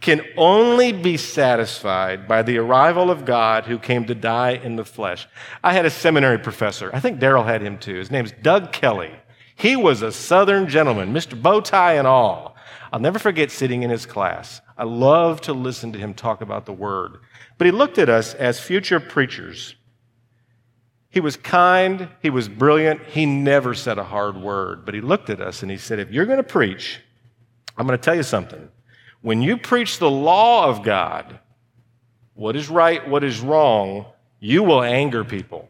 can 0.00 0.22
only 0.38 0.90
be 0.90 1.18
satisfied 1.18 2.26
by 2.26 2.40
the 2.42 2.56
arrival 2.56 3.10
of 3.10 3.26
God 3.26 3.66
who 3.66 3.78
came 3.78 4.06
to 4.06 4.14
die 4.14 4.52
in 4.52 4.76
the 4.76 4.84
flesh. 4.86 5.28
I 5.62 5.74
had 5.74 5.84
a 5.84 5.90
seminary 5.90 6.38
professor. 6.38 6.90
I 6.94 6.98
think 6.98 7.20
Daryl 7.20 7.44
had 7.44 7.60
him 7.60 7.76
too. 7.76 7.96
His 7.96 8.10
name's 8.10 8.32
Doug 8.32 8.72
Kelly. 8.72 9.12
He 9.54 9.76
was 9.76 10.00
a 10.00 10.10
Southern 10.10 10.66
gentleman, 10.66 11.12
Mr. 11.12 11.38
Bowtie 11.38 11.98
and 11.98 12.06
all. 12.06 12.56
I'll 12.90 13.00
never 13.00 13.18
forget 13.18 13.50
sitting 13.50 13.82
in 13.82 13.90
his 13.90 14.06
class. 14.06 14.62
I 14.78 14.84
love 14.84 15.42
to 15.42 15.52
listen 15.52 15.92
to 15.92 15.98
him 15.98 16.14
talk 16.14 16.40
about 16.40 16.64
the 16.64 16.72
Word. 16.72 17.18
But 17.58 17.66
he 17.66 17.70
looked 17.70 17.98
at 17.98 18.08
us 18.08 18.32
as 18.32 18.58
future 18.58 18.98
preachers. 18.98 19.74
He 21.12 21.20
was 21.20 21.36
kind, 21.36 22.08
he 22.22 22.30
was 22.30 22.48
brilliant, 22.48 23.02
he 23.04 23.26
never 23.26 23.74
said 23.74 23.98
a 23.98 24.02
hard 24.02 24.34
word, 24.34 24.86
but 24.86 24.94
he 24.94 25.02
looked 25.02 25.28
at 25.28 25.42
us 25.42 25.60
and 25.60 25.70
he 25.70 25.76
said, 25.76 25.98
If 25.98 26.10
you're 26.10 26.24
going 26.24 26.38
to 26.38 26.42
preach, 26.42 27.00
I'm 27.76 27.86
going 27.86 27.98
to 27.98 28.02
tell 28.02 28.14
you 28.14 28.22
something. 28.22 28.70
When 29.20 29.42
you 29.42 29.58
preach 29.58 29.98
the 29.98 30.10
law 30.10 30.66
of 30.68 30.82
God, 30.82 31.38
what 32.32 32.56
is 32.56 32.70
right, 32.70 33.06
what 33.06 33.22
is 33.22 33.40
wrong, 33.40 34.06
you 34.40 34.62
will 34.62 34.82
anger 34.82 35.22
people. 35.22 35.68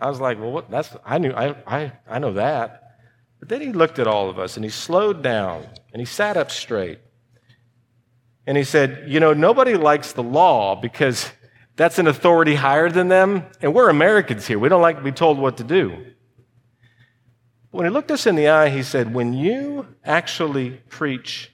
I 0.00 0.10
was 0.10 0.20
like, 0.20 0.40
well, 0.40 0.50
what? 0.50 0.70
That's 0.72 0.94
I 1.04 1.18
knew 1.18 1.32
I, 1.32 1.54
I 1.64 1.92
I 2.08 2.18
know 2.18 2.32
that. 2.32 2.98
But 3.38 3.48
then 3.48 3.60
he 3.60 3.72
looked 3.72 4.00
at 4.00 4.08
all 4.08 4.28
of 4.28 4.40
us 4.40 4.56
and 4.56 4.64
he 4.64 4.70
slowed 4.70 5.22
down 5.22 5.66
and 5.92 6.00
he 6.00 6.04
sat 6.04 6.36
up 6.36 6.50
straight. 6.50 6.98
And 8.44 8.56
he 8.56 8.64
said, 8.64 9.04
You 9.06 9.20
know, 9.20 9.32
nobody 9.32 9.76
likes 9.76 10.12
the 10.12 10.22
law 10.22 10.74
because 10.74 11.30
that's 11.76 11.98
an 11.98 12.06
authority 12.06 12.54
higher 12.54 12.90
than 12.90 13.08
them. 13.08 13.44
And 13.60 13.74
we're 13.74 13.90
Americans 13.90 14.46
here. 14.46 14.58
We 14.58 14.68
don't 14.68 14.82
like 14.82 14.96
to 14.96 15.02
be 15.02 15.12
told 15.12 15.38
what 15.38 15.58
to 15.58 15.64
do. 15.64 16.06
When 17.70 17.84
he 17.84 17.90
looked 17.90 18.10
us 18.10 18.26
in 18.26 18.36
the 18.36 18.48
eye, 18.48 18.70
he 18.70 18.82
said, 18.82 19.12
When 19.12 19.34
you 19.34 19.86
actually 20.02 20.80
preach 20.88 21.52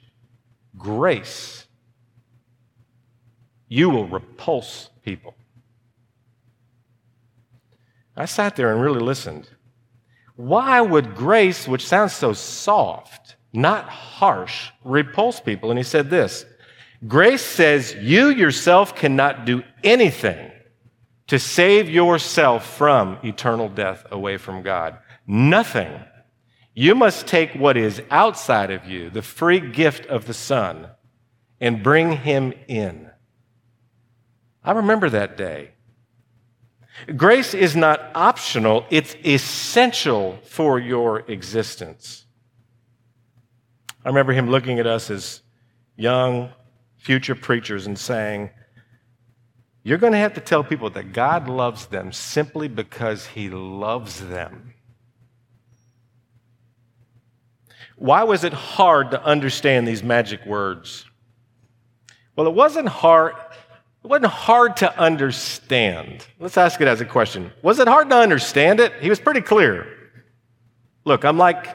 grace, 0.79 1.67
you 3.67 3.91
will 3.91 4.07
repulse 4.07 4.91
people. 5.05 5.35
I 8.17 8.27
sat 8.27 8.55
there 8.55 8.73
and 8.73 8.81
really 8.81 9.01
listened. 9.01 9.49
Why 10.37 10.81
would 10.81 11.17
grace, 11.17 11.67
which 11.67 11.87
sounds 11.87 12.13
so 12.13 12.33
soft, 12.33 13.37
not 13.53 13.89
harsh, 13.89 14.71
repulse 14.85 15.41
people? 15.41 15.71
And 15.71 15.79
he 15.79 15.83
said 15.83 16.11
this 16.11 16.45
Grace 17.07 17.45
says 17.45 17.95
you 17.95 18.29
yourself 18.29 18.95
cannot 18.95 19.45
do 19.45 19.63
anything 19.83 20.53
to 21.27 21.39
save 21.39 21.91
yourself 21.91 22.77
from 22.77 23.19
eternal 23.25 23.69
death 23.69 24.05
away 24.11 24.37
from 24.37 24.63
God. 24.63 24.99
Nothing. 25.27 25.91
You 26.75 26.95
must 26.95 27.27
take 27.27 27.53
what 27.55 27.77
is 27.77 28.03
outside 28.11 28.71
of 28.71 28.87
you, 28.87 29.11
the 29.11 29.23
free 29.23 29.61
gift 29.61 30.07
of 30.07 30.27
the 30.27 30.35
Son, 30.35 30.89
and 31.61 31.83
bring 31.83 32.13
him 32.19 32.53
in. 32.69 33.11
I 34.65 34.73
remember 34.73 35.11
that 35.11 35.37
day. 35.37 35.73
Grace 37.17 37.53
is 37.55 37.75
not 37.75 38.11
optional, 38.15 38.87
it's 38.91 39.17
essential 39.25 40.39
for 40.45 40.79
your 40.79 41.21
existence. 41.31 42.27
I 44.05 44.09
remember 44.09 44.33
him 44.33 44.51
looking 44.51 44.79
at 44.79 44.87
us 44.87 45.11
as 45.11 45.43
young 45.97 46.51
future 47.03 47.35
preachers 47.35 47.87
and 47.87 47.99
saying, 47.99 48.49
You're 49.83 49.99
going 49.99 50.13
to 50.13 50.19
have 50.19 50.35
to 50.35 50.41
tell 50.41 50.63
people 50.63 50.89
that 50.91 51.13
God 51.13 51.49
loves 51.49 51.87
them 51.87 52.13
simply 52.13 52.69
because 52.69 53.27
he 53.27 53.51
loves 53.51 54.21
them. 54.21 54.75
Why 57.97 58.23
was 58.23 58.45
it 58.45 58.53
hard 58.53 59.11
to 59.11 59.23
understand 59.23 59.87
these 59.87 60.03
magic 60.03 60.47
words? 60.47 61.05
Well, 62.37 62.47
it 62.47 62.55
wasn't 62.55 62.89
hard. 62.89 63.35
It 64.05 64.07
wasn't 64.07 64.33
hard 64.33 64.77
to 64.79 64.99
understand. 64.99 66.27
Let's 66.39 66.57
ask 66.57 66.81
it 66.81 66.89
as 66.89 67.01
a 67.01 67.05
question. 67.05 67.53
Was 67.63 67.79
it 67.79 67.87
hard 67.87 68.11
to 68.11 68.17
understand 68.17 68.81
it? 68.81 68.93
He 69.01 69.11
was 69.11 69.21
pretty 69.21 69.41
clear. 69.41 69.87
Look, 71.05 71.25
I'm 71.25 71.39
like, 71.39 71.67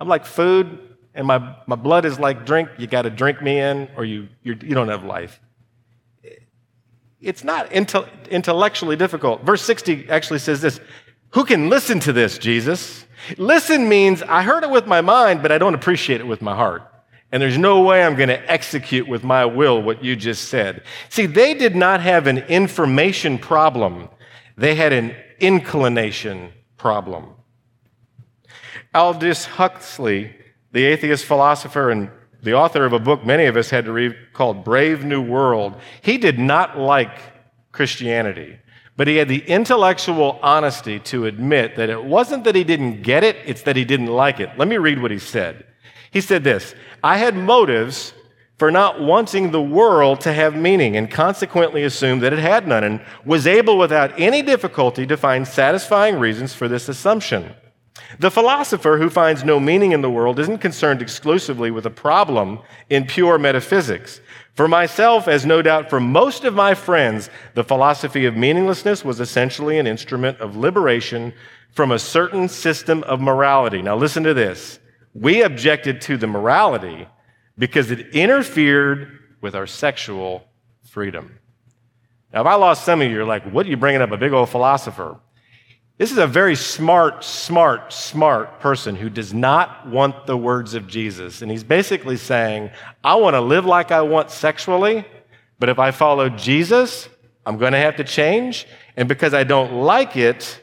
I'm 0.00 0.08
like 0.08 0.24
food, 0.24 0.93
and 1.14 1.26
my, 1.26 1.56
my 1.66 1.76
blood 1.76 2.04
is 2.04 2.18
like 2.18 2.44
drink. 2.44 2.68
You 2.78 2.86
got 2.86 3.02
to 3.02 3.10
drink 3.10 3.40
me 3.40 3.60
in, 3.60 3.88
or 3.96 4.04
you, 4.04 4.28
you're, 4.42 4.56
you 4.56 4.70
do 4.70 4.74
not 4.74 4.88
have 4.88 5.04
life. 5.04 5.40
It's 7.20 7.44
not 7.44 7.72
intellectually 7.72 8.96
difficult. 8.96 9.44
Verse 9.44 9.62
60 9.62 10.10
actually 10.10 10.40
says 10.40 10.60
this 10.60 10.80
Who 11.30 11.44
can 11.44 11.70
listen 11.70 12.00
to 12.00 12.12
this, 12.12 12.36
Jesus? 12.36 13.06
Listen 13.38 13.88
means 13.88 14.22
I 14.22 14.42
heard 14.42 14.64
it 14.64 14.70
with 14.70 14.86
my 14.86 15.00
mind, 15.00 15.40
but 15.40 15.50
I 15.50 15.58
don't 15.58 15.74
appreciate 15.74 16.20
it 16.20 16.26
with 16.26 16.42
my 16.42 16.54
heart. 16.54 16.82
And 17.32 17.42
there's 17.42 17.58
no 17.58 17.82
way 17.82 18.04
I'm 18.04 18.14
going 18.14 18.28
to 18.28 18.50
execute 18.50 19.08
with 19.08 19.24
my 19.24 19.44
will 19.44 19.82
what 19.82 20.04
you 20.04 20.14
just 20.14 20.48
said. 20.48 20.82
See, 21.08 21.26
they 21.26 21.54
did 21.54 21.74
not 21.74 22.00
have 22.00 22.26
an 22.26 22.38
information 22.38 23.38
problem, 23.38 24.08
they 24.56 24.74
had 24.74 24.92
an 24.92 25.16
inclination 25.40 26.52
problem. 26.76 27.30
Aldous 28.94 29.46
Huxley, 29.46 30.36
the 30.74 30.84
atheist 30.84 31.24
philosopher 31.24 31.90
and 31.90 32.10
the 32.42 32.52
author 32.52 32.84
of 32.84 32.92
a 32.92 32.98
book 32.98 33.24
many 33.24 33.46
of 33.46 33.56
us 33.56 33.70
had 33.70 33.84
to 33.84 33.92
read 33.92 34.16
called 34.32 34.64
Brave 34.64 35.04
New 35.04 35.22
World, 35.22 35.76
he 36.02 36.18
did 36.18 36.36
not 36.38 36.76
like 36.76 37.16
Christianity. 37.70 38.58
But 38.96 39.06
he 39.06 39.16
had 39.16 39.28
the 39.28 39.44
intellectual 39.46 40.38
honesty 40.42 40.98
to 41.00 41.26
admit 41.26 41.76
that 41.76 41.90
it 41.90 42.04
wasn't 42.04 42.44
that 42.44 42.56
he 42.56 42.64
didn't 42.64 43.02
get 43.02 43.22
it, 43.22 43.36
it's 43.46 43.62
that 43.62 43.76
he 43.76 43.84
didn't 43.84 44.08
like 44.08 44.40
it. 44.40 44.50
Let 44.58 44.66
me 44.66 44.76
read 44.76 45.00
what 45.00 45.12
he 45.12 45.18
said. 45.18 45.64
He 46.10 46.20
said 46.20 46.42
this 46.42 46.74
I 47.02 47.18
had 47.18 47.36
motives 47.36 48.12
for 48.58 48.72
not 48.72 49.00
wanting 49.00 49.52
the 49.52 49.62
world 49.62 50.20
to 50.22 50.32
have 50.32 50.56
meaning 50.56 50.96
and 50.96 51.08
consequently 51.08 51.84
assumed 51.84 52.22
that 52.22 52.32
it 52.32 52.38
had 52.40 52.66
none 52.66 52.82
and 52.82 53.00
was 53.24 53.46
able 53.46 53.78
without 53.78 54.18
any 54.18 54.42
difficulty 54.42 55.06
to 55.06 55.16
find 55.16 55.46
satisfying 55.46 56.18
reasons 56.18 56.52
for 56.52 56.66
this 56.66 56.88
assumption. 56.88 57.54
The 58.18 58.30
philosopher 58.30 58.98
who 58.98 59.08
finds 59.08 59.44
no 59.44 59.60
meaning 59.60 59.92
in 59.92 60.02
the 60.02 60.10
world 60.10 60.38
isn't 60.38 60.58
concerned 60.58 61.00
exclusively 61.00 61.70
with 61.70 61.86
a 61.86 61.90
problem 61.90 62.60
in 62.90 63.06
pure 63.06 63.38
metaphysics. 63.38 64.20
For 64.54 64.68
myself, 64.68 65.26
as 65.26 65.46
no 65.46 65.62
doubt 65.62 65.90
for 65.90 66.00
most 66.00 66.44
of 66.44 66.54
my 66.54 66.74
friends, 66.74 67.30
the 67.54 67.64
philosophy 67.64 68.24
of 68.24 68.36
meaninglessness 68.36 69.04
was 69.04 69.20
essentially 69.20 69.78
an 69.78 69.86
instrument 69.86 70.38
of 70.40 70.56
liberation 70.56 71.32
from 71.72 71.90
a 71.90 71.98
certain 71.98 72.48
system 72.48 73.02
of 73.04 73.20
morality. 73.20 73.82
Now, 73.82 73.96
listen 73.96 74.22
to 74.24 74.34
this. 74.34 74.78
We 75.12 75.42
objected 75.42 76.00
to 76.02 76.16
the 76.16 76.26
morality 76.26 77.08
because 77.58 77.90
it 77.90 78.14
interfered 78.14 79.18
with 79.40 79.54
our 79.54 79.66
sexual 79.66 80.44
freedom. 80.84 81.38
Now, 82.32 82.40
if 82.40 82.46
I 82.46 82.54
lost 82.54 82.84
some 82.84 83.00
of 83.00 83.08
you, 83.08 83.14
you're 83.14 83.24
like, 83.24 83.44
what 83.44 83.66
are 83.66 83.68
you 83.68 83.76
bringing 83.76 84.02
up, 84.02 84.10
a 84.10 84.16
big 84.16 84.32
old 84.32 84.48
philosopher? 84.48 85.20
This 85.96 86.10
is 86.10 86.18
a 86.18 86.26
very 86.26 86.56
smart, 86.56 87.22
smart, 87.22 87.92
smart 87.92 88.58
person 88.58 88.96
who 88.96 89.08
does 89.08 89.32
not 89.32 89.86
want 89.86 90.26
the 90.26 90.36
words 90.36 90.74
of 90.74 90.88
Jesus. 90.88 91.40
And 91.40 91.48
he's 91.48 91.62
basically 91.62 92.16
saying, 92.16 92.70
I 93.04 93.14
want 93.14 93.34
to 93.34 93.40
live 93.40 93.64
like 93.64 93.92
I 93.92 94.02
want 94.02 94.32
sexually, 94.32 95.04
but 95.60 95.68
if 95.68 95.78
I 95.78 95.92
follow 95.92 96.28
Jesus, 96.28 97.08
I'm 97.46 97.58
going 97.58 97.74
to 97.74 97.78
have 97.78 97.94
to 97.96 98.04
change. 98.04 98.66
And 98.96 99.08
because 99.08 99.34
I 99.34 99.44
don't 99.44 99.72
like 99.72 100.16
it, 100.16 100.60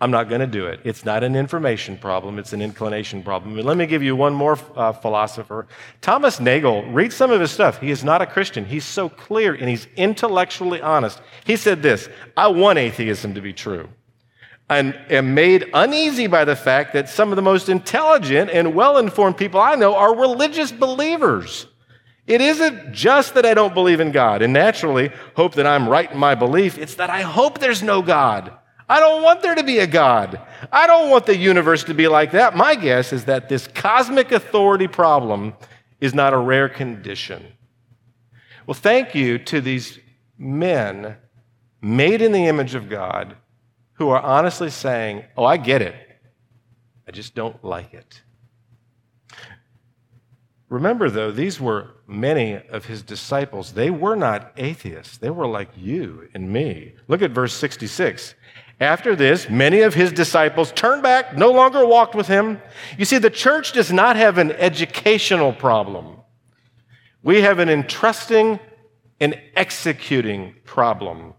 I'm 0.00 0.12
not 0.12 0.28
going 0.28 0.40
to 0.40 0.46
do 0.46 0.66
it. 0.66 0.78
It's 0.84 1.04
not 1.04 1.24
an 1.24 1.34
information 1.34 1.98
problem, 1.98 2.38
it's 2.38 2.52
an 2.52 2.62
inclination 2.62 3.24
problem. 3.24 3.58
And 3.58 3.66
let 3.66 3.76
me 3.76 3.86
give 3.86 4.02
you 4.02 4.14
one 4.14 4.32
more 4.32 4.56
uh, 4.76 4.92
philosopher. 4.92 5.66
Thomas 6.00 6.38
Nagel, 6.38 6.84
read 6.92 7.12
some 7.12 7.32
of 7.32 7.40
his 7.40 7.50
stuff. 7.50 7.80
He 7.80 7.90
is 7.90 8.04
not 8.04 8.22
a 8.22 8.26
Christian. 8.26 8.64
He's 8.64 8.84
so 8.84 9.08
clear 9.08 9.54
and 9.54 9.68
he's 9.68 9.88
intellectually 9.96 10.80
honest. 10.80 11.20
He 11.44 11.56
said 11.56 11.82
this 11.82 12.08
I 12.36 12.46
want 12.46 12.78
atheism 12.78 13.34
to 13.34 13.40
be 13.40 13.52
true 13.52 13.88
and 14.78 14.94
am 15.10 15.34
made 15.34 15.70
uneasy 15.74 16.26
by 16.26 16.44
the 16.44 16.56
fact 16.56 16.92
that 16.92 17.08
some 17.08 17.30
of 17.30 17.36
the 17.36 17.42
most 17.42 17.68
intelligent 17.68 18.50
and 18.50 18.74
well 18.74 18.98
informed 18.98 19.36
people 19.36 19.60
I 19.60 19.74
know 19.74 19.94
are 19.94 20.16
religious 20.16 20.72
believers. 20.72 21.66
It 22.26 22.40
isn't 22.40 22.92
just 22.92 23.34
that 23.34 23.44
I 23.44 23.54
don't 23.54 23.74
believe 23.74 24.00
in 24.00 24.12
God 24.12 24.42
and 24.42 24.52
naturally 24.52 25.10
hope 25.34 25.54
that 25.54 25.66
I'm 25.66 25.88
right 25.88 26.10
in 26.10 26.18
my 26.18 26.34
belief, 26.34 26.78
it's 26.78 26.94
that 26.96 27.10
I 27.10 27.22
hope 27.22 27.58
there's 27.58 27.82
no 27.82 28.02
God. 28.02 28.52
I 28.88 29.00
don't 29.00 29.22
want 29.22 29.42
there 29.42 29.54
to 29.54 29.64
be 29.64 29.78
a 29.78 29.86
God. 29.86 30.40
I 30.70 30.86
don't 30.86 31.10
want 31.10 31.26
the 31.26 31.36
universe 31.36 31.84
to 31.84 31.94
be 31.94 32.08
like 32.08 32.32
that. 32.32 32.54
My 32.54 32.74
guess 32.74 33.12
is 33.12 33.24
that 33.24 33.48
this 33.48 33.66
cosmic 33.66 34.32
authority 34.32 34.86
problem 34.86 35.54
is 36.00 36.14
not 36.14 36.34
a 36.34 36.38
rare 36.38 36.68
condition. 36.68 37.44
Well, 38.66 38.74
thank 38.74 39.14
you 39.14 39.38
to 39.38 39.60
these 39.60 39.98
men 40.38 41.16
made 41.80 42.22
in 42.22 42.32
the 42.32 42.46
image 42.46 42.74
of 42.74 42.88
God 42.88 43.36
who 43.94 44.08
are 44.10 44.20
honestly 44.20 44.70
saying, 44.70 45.24
Oh, 45.36 45.44
I 45.44 45.56
get 45.56 45.82
it. 45.82 45.94
I 47.06 47.10
just 47.10 47.34
don't 47.34 47.62
like 47.64 47.94
it. 47.94 48.22
Remember, 50.68 51.10
though, 51.10 51.30
these 51.30 51.60
were 51.60 51.90
many 52.06 52.54
of 52.54 52.86
his 52.86 53.02
disciples. 53.02 53.72
They 53.72 53.90
were 53.90 54.16
not 54.16 54.52
atheists, 54.56 55.18
they 55.18 55.28
were 55.28 55.46
like 55.46 55.68
you 55.76 56.28
and 56.32 56.50
me. 56.50 56.94
Look 57.08 57.20
at 57.20 57.30
verse 57.30 57.52
66. 57.52 58.34
After 58.80 59.14
this, 59.14 59.50
many 59.50 59.82
of 59.82 59.94
his 59.94 60.12
disciples 60.12 60.72
turned 60.72 61.02
back, 61.02 61.36
no 61.36 61.52
longer 61.52 61.86
walked 61.86 62.14
with 62.14 62.26
him. 62.26 62.60
You 62.98 63.04
see, 63.04 63.18
the 63.18 63.30
church 63.30 63.72
does 63.72 63.92
not 63.92 64.16
have 64.16 64.38
an 64.38 64.50
educational 64.52 65.52
problem. 65.52 66.16
We 67.22 67.42
have 67.42 67.58
an 67.58 67.68
entrusting 67.68 68.58
and 69.20 69.40
executing 69.54 70.54
problem. 70.64 71.34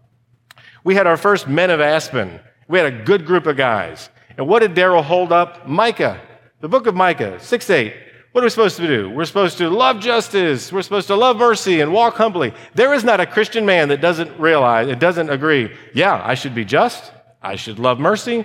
We 0.84 0.94
had 0.94 1.06
our 1.06 1.16
first 1.16 1.48
Men 1.48 1.70
of 1.70 1.80
Aspen 1.80 2.40
we 2.68 2.78
had 2.78 2.92
a 2.92 3.04
good 3.04 3.26
group 3.26 3.46
of 3.46 3.56
guys. 3.56 4.08
And 4.36 4.48
what 4.48 4.60
did 4.60 4.74
Daryl 4.74 5.02
hold 5.02 5.32
up? 5.32 5.68
Micah, 5.68 6.20
the 6.60 6.68
book 6.68 6.86
of 6.86 6.94
Micah, 6.94 7.38
6 7.38 7.70
8. 7.70 7.94
What 8.32 8.42
are 8.42 8.46
we 8.46 8.50
supposed 8.50 8.76
to 8.78 8.86
do? 8.86 9.10
We're 9.10 9.26
supposed 9.26 9.58
to 9.58 9.70
love 9.70 10.00
justice. 10.00 10.72
We're 10.72 10.82
supposed 10.82 11.06
to 11.06 11.14
love 11.14 11.36
mercy 11.36 11.80
and 11.80 11.92
walk 11.92 12.16
humbly. 12.16 12.52
There 12.74 12.92
is 12.92 13.04
not 13.04 13.20
a 13.20 13.26
Christian 13.26 13.64
man 13.64 13.88
that 13.88 14.00
doesn't 14.00 14.40
realize, 14.40 14.88
it 14.88 14.98
doesn't 14.98 15.30
agree, 15.30 15.70
yeah, 15.94 16.20
I 16.24 16.34
should 16.34 16.54
be 16.54 16.64
just, 16.64 17.12
I 17.40 17.54
should 17.54 17.78
love 17.78 18.00
mercy, 18.00 18.44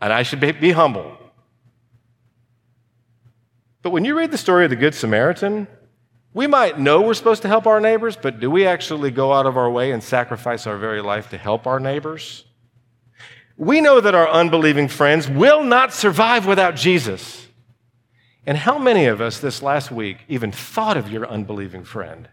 and 0.00 0.12
I 0.12 0.24
should 0.24 0.40
be, 0.40 0.50
be 0.50 0.72
humble. 0.72 1.16
But 3.82 3.90
when 3.90 4.04
you 4.04 4.18
read 4.18 4.32
the 4.32 4.38
story 4.38 4.64
of 4.64 4.70
the 4.70 4.76
Good 4.76 4.96
Samaritan, 4.96 5.68
we 6.32 6.46
might 6.46 6.78
know 6.78 7.02
we're 7.02 7.14
supposed 7.14 7.42
to 7.42 7.48
help 7.48 7.66
our 7.66 7.80
neighbors, 7.80 8.16
but 8.16 8.38
do 8.38 8.50
we 8.50 8.66
actually 8.66 9.10
go 9.10 9.32
out 9.32 9.46
of 9.46 9.56
our 9.56 9.70
way 9.70 9.90
and 9.90 10.02
sacrifice 10.02 10.66
our 10.66 10.76
very 10.76 11.02
life 11.02 11.30
to 11.30 11.38
help 11.38 11.66
our 11.66 11.80
neighbors? 11.80 12.44
We 13.56 13.80
know 13.80 14.00
that 14.00 14.14
our 14.14 14.28
unbelieving 14.28 14.88
friends 14.88 15.28
will 15.28 15.64
not 15.64 15.92
survive 15.92 16.46
without 16.46 16.76
Jesus. 16.76 17.48
And 18.46 18.56
how 18.56 18.78
many 18.78 19.06
of 19.06 19.20
us 19.20 19.40
this 19.40 19.60
last 19.60 19.90
week 19.90 20.18
even 20.28 20.52
thought 20.52 20.96
of 20.96 21.10
your 21.10 21.26
unbelieving 21.26 21.84
friend? 21.84 22.28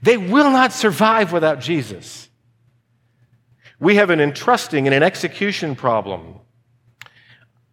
They 0.00 0.16
will 0.16 0.50
not 0.50 0.72
survive 0.72 1.32
without 1.32 1.60
Jesus. 1.60 2.28
We 3.80 3.96
have 3.96 4.10
an 4.10 4.20
entrusting 4.20 4.86
and 4.86 4.94
an 4.94 5.02
execution 5.02 5.76
problem. 5.76 6.36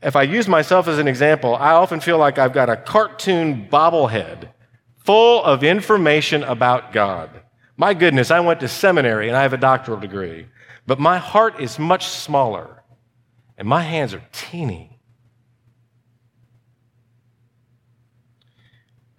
If 0.01 0.15
I 0.15 0.23
use 0.23 0.47
myself 0.47 0.88
as 0.88 0.97
an 0.97 1.08
example, 1.08 1.55
I 1.55 1.71
often 1.71 1.99
feel 1.99 2.17
like 2.17 2.38
I've 2.38 2.53
got 2.53 2.69
a 2.69 2.75
cartoon 2.75 3.67
bobblehead 3.71 4.49
full 5.06 5.44
of 5.44 5.63
information 5.63 6.44
about 6.44 6.91
God. 6.91 7.30
My 7.78 7.94
goodness, 7.94 8.32
I 8.32 8.39
went 8.39 8.60
to 8.62 8.68
seminary 8.68 9.28
and 9.28 9.38
I 9.38 9.44
have 9.44 9.54
a 9.54 9.58
doctoral 9.58 10.00
degree. 10.00 10.48
But 10.88 11.00
my 11.00 11.18
heart 11.18 11.60
is 11.60 11.80
much 11.80 12.08
smaller, 12.08 12.84
and 13.58 13.68
my 13.68 13.82
hands 13.82 14.13
are 14.13 14.24
teeny. 14.32 15.00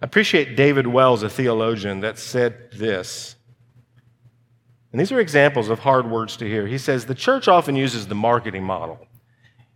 I 0.01 0.05
appreciate 0.05 0.55
David 0.55 0.87
Wells, 0.87 1.23
a 1.23 1.29
theologian, 1.29 1.99
that 2.01 2.17
said 2.17 2.71
this. 2.71 3.35
And 4.91 5.01
these 5.01 5.11
are 5.11 5.19
examples 5.19 5.67
of 5.69 5.79
hard 5.79 6.09
words 6.09 6.37
to 6.37 6.47
hear. 6.47 6.67
He 6.67 6.77
says, 6.77 7.05
The 7.05 7.15
church 7.15 7.49
often 7.49 7.75
uses 7.75 8.07
the 8.07 8.15
marketing 8.15 8.63
model. 8.63 9.05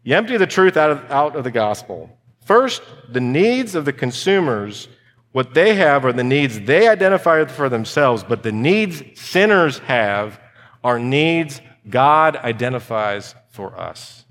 You 0.03 0.15
empty 0.15 0.37
the 0.37 0.47
truth 0.47 0.77
out 0.77 0.91
of, 0.91 1.11
out 1.11 1.35
of 1.35 1.43
the 1.43 1.51
gospel, 1.51 2.17
First, 2.45 2.81
the 3.07 3.21
needs 3.21 3.75
of 3.75 3.85
the 3.85 3.93
consumers, 3.93 4.87
what 5.31 5.53
they 5.53 5.75
have 5.75 6.05
are 6.05 6.13
the 6.13 6.23
needs 6.23 6.59
they 6.61 6.87
identify 6.87 7.45
for 7.45 7.69
themselves, 7.69 8.23
but 8.23 8.43
the 8.43 8.51
needs 8.51 9.01
sinners 9.15 9.79
have 9.79 10.39
are 10.83 10.99
needs 10.99 11.61
God 11.89 12.35
identifies 12.35 13.33
for 13.49 13.79
us. 13.79 14.25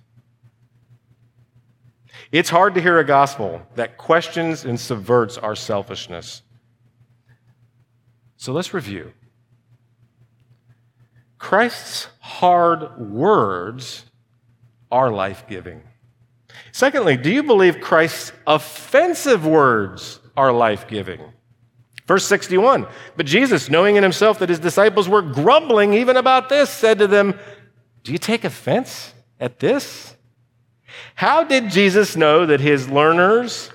It's 2.30 2.50
hard 2.50 2.74
to 2.74 2.80
hear 2.80 2.98
a 2.98 3.04
gospel 3.04 3.62
that 3.74 3.96
questions 3.96 4.64
and 4.64 4.78
subverts 4.78 5.36
our 5.36 5.56
selfishness. 5.56 6.42
So 8.36 8.52
let's 8.52 8.72
review. 8.72 9.12
Christ's 11.38 12.08
hard 12.20 13.00
words 13.10 14.04
are 14.92 15.10
life 15.10 15.44
giving. 15.48 15.82
Secondly, 16.72 17.16
do 17.16 17.30
you 17.30 17.42
believe 17.42 17.80
Christ's 17.80 18.32
offensive 18.46 19.44
words 19.44 20.19
are 20.36 20.52
life 20.52 20.88
giving? 20.88 21.20
Verse 22.06 22.26
61 22.26 22.86
But 23.16 23.26
Jesus, 23.26 23.70
knowing 23.70 23.96
in 23.96 24.02
himself 24.02 24.40
that 24.40 24.48
his 24.48 24.58
disciples 24.58 25.08
were 25.08 25.22
grumbling 25.22 25.94
even 25.94 26.16
about 26.16 26.48
this, 26.48 26.68
said 26.68 26.98
to 26.98 27.06
them, 27.06 27.38
Do 28.02 28.12
you 28.12 28.18
take 28.18 28.44
offense 28.44 29.14
at 29.38 29.60
this? 29.60 30.16
How 31.14 31.44
did 31.44 31.70
Jesus 31.70 32.16
know 32.16 32.46
that 32.46 32.60
his 32.60 32.88
learners 32.88 33.70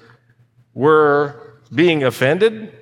were 0.73 1.59
being 1.73 2.03
offended? 2.03 2.73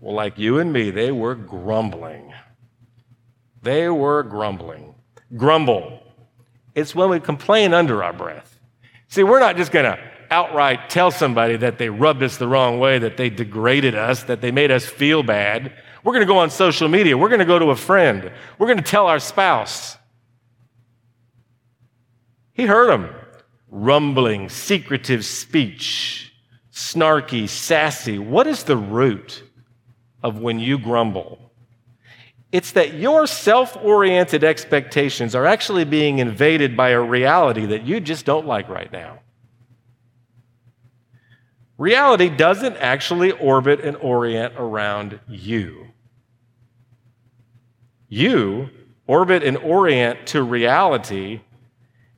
Well, 0.00 0.14
like 0.14 0.38
you 0.38 0.58
and 0.58 0.72
me, 0.72 0.90
they 0.90 1.12
were 1.12 1.34
grumbling. 1.34 2.32
They 3.62 3.88
were 3.88 4.22
grumbling. 4.22 4.94
Grumble. 5.36 6.02
It's 6.74 6.94
when 6.94 7.10
we 7.10 7.20
complain 7.20 7.74
under 7.74 8.02
our 8.02 8.12
breath. 8.12 8.58
See, 9.08 9.22
we're 9.22 9.40
not 9.40 9.56
just 9.56 9.72
going 9.72 9.84
to 9.84 9.98
outright 10.30 10.90
tell 10.90 11.10
somebody 11.10 11.56
that 11.56 11.78
they 11.78 11.88
rubbed 11.88 12.22
us 12.22 12.36
the 12.36 12.48
wrong 12.48 12.78
way, 12.78 12.98
that 12.98 13.16
they 13.16 13.30
degraded 13.30 13.94
us, 13.94 14.24
that 14.24 14.40
they 14.40 14.50
made 14.50 14.70
us 14.70 14.84
feel 14.84 15.22
bad. 15.22 15.72
We're 16.02 16.12
going 16.12 16.26
to 16.26 16.32
go 16.32 16.38
on 16.38 16.50
social 16.50 16.88
media. 16.88 17.18
We're 17.18 17.28
going 17.28 17.40
to 17.40 17.44
go 17.44 17.58
to 17.58 17.70
a 17.70 17.76
friend. 17.76 18.30
We're 18.58 18.66
going 18.66 18.78
to 18.78 18.84
tell 18.84 19.06
our 19.06 19.18
spouse. 19.18 19.96
He 22.52 22.66
heard 22.66 22.88
them 22.88 23.14
rumbling, 23.68 24.48
secretive 24.48 25.24
speech, 25.24 26.32
snarky, 26.72 27.48
sassy. 27.48 28.18
What 28.18 28.46
is 28.46 28.64
the 28.64 28.76
root 28.76 29.42
of 30.22 30.38
when 30.38 30.58
you 30.58 30.78
grumble? 30.78 31.46
It's 32.52 32.72
that 32.72 32.94
your 32.94 33.26
self 33.26 33.76
oriented 33.76 34.44
expectations 34.44 35.34
are 35.34 35.46
actually 35.46 35.84
being 35.84 36.20
invaded 36.20 36.76
by 36.76 36.90
a 36.90 37.00
reality 37.00 37.66
that 37.66 37.84
you 37.84 38.00
just 38.00 38.24
don't 38.24 38.46
like 38.46 38.68
right 38.68 38.90
now. 38.90 39.20
Reality 41.78 42.28
doesn't 42.28 42.76
actually 42.76 43.32
orbit 43.32 43.80
and 43.80 43.96
orient 43.96 44.54
around 44.56 45.20
you. 45.28 45.88
You 48.08 48.70
orbit 49.06 49.42
and 49.42 49.56
orient 49.58 50.26
to 50.28 50.42
reality 50.42 51.40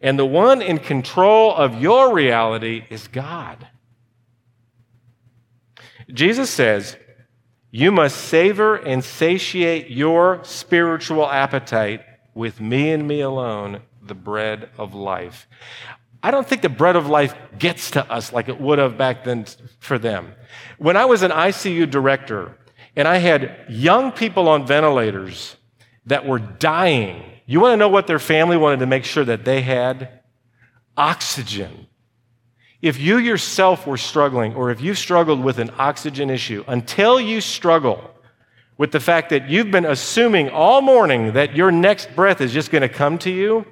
and 0.00 0.18
the 0.18 0.26
one 0.26 0.62
in 0.62 0.78
control 0.78 1.54
of 1.54 1.80
your 1.80 2.14
reality 2.14 2.84
is 2.88 3.08
God. 3.08 3.66
Jesus 6.12 6.50
says, 6.50 6.96
You 7.70 7.90
must 7.90 8.16
savor 8.16 8.76
and 8.76 9.04
satiate 9.04 9.90
your 9.90 10.40
spiritual 10.44 11.28
appetite 11.28 12.02
with 12.34 12.60
me 12.60 12.92
and 12.92 13.08
me 13.08 13.20
alone, 13.20 13.82
the 14.00 14.14
bread 14.14 14.70
of 14.78 14.94
life. 14.94 15.48
I 16.22 16.30
don't 16.30 16.46
think 16.46 16.62
the 16.62 16.68
bread 16.68 16.96
of 16.96 17.08
life 17.08 17.34
gets 17.58 17.92
to 17.92 18.10
us 18.10 18.32
like 18.32 18.48
it 18.48 18.60
would 18.60 18.78
have 18.78 18.98
back 18.98 19.24
then 19.24 19.46
for 19.78 19.98
them. 19.98 20.34
When 20.78 20.96
I 20.96 21.04
was 21.04 21.22
an 21.22 21.30
ICU 21.30 21.90
director 21.90 22.56
and 22.96 23.06
I 23.06 23.18
had 23.18 23.66
young 23.68 24.12
people 24.12 24.48
on 24.48 24.66
ventilators 24.66 25.56
that 26.06 26.26
were 26.26 26.38
dying 26.38 27.22
you 27.48 27.60
want 27.60 27.72
to 27.72 27.76
know 27.78 27.88
what 27.88 28.06
their 28.06 28.18
family 28.18 28.58
wanted 28.58 28.80
to 28.80 28.86
make 28.86 29.06
sure 29.06 29.24
that 29.24 29.46
they 29.46 29.62
had? 29.62 30.20
Oxygen. 30.98 31.86
If 32.82 33.00
you 33.00 33.16
yourself 33.16 33.86
were 33.86 33.96
struggling, 33.96 34.54
or 34.54 34.70
if 34.70 34.82
you 34.82 34.92
struggled 34.92 35.42
with 35.42 35.58
an 35.58 35.70
oxygen 35.78 36.28
issue, 36.28 36.62
until 36.68 37.18
you 37.18 37.40
struggle 37.40 38.10
with 38.76 38.92
the 38.92 39.00
fact 39.00 39.30
that 39.30 39.48
you've 39.48 39.70
been 39.70 39.86
assuming 39.86 40.50
all 40.50 40.82
morning 40.82 41.32
that 41.32 41.56
your 41.56 41.72
next 41.72 42.14
breath 42.14 42.42
is 42.42 42.52
just 42.52 42.70
going 42.70 42.82
to 42.82 42.88
come 42.88 43.16
to 43.20 43.30
you, 43.30 43.64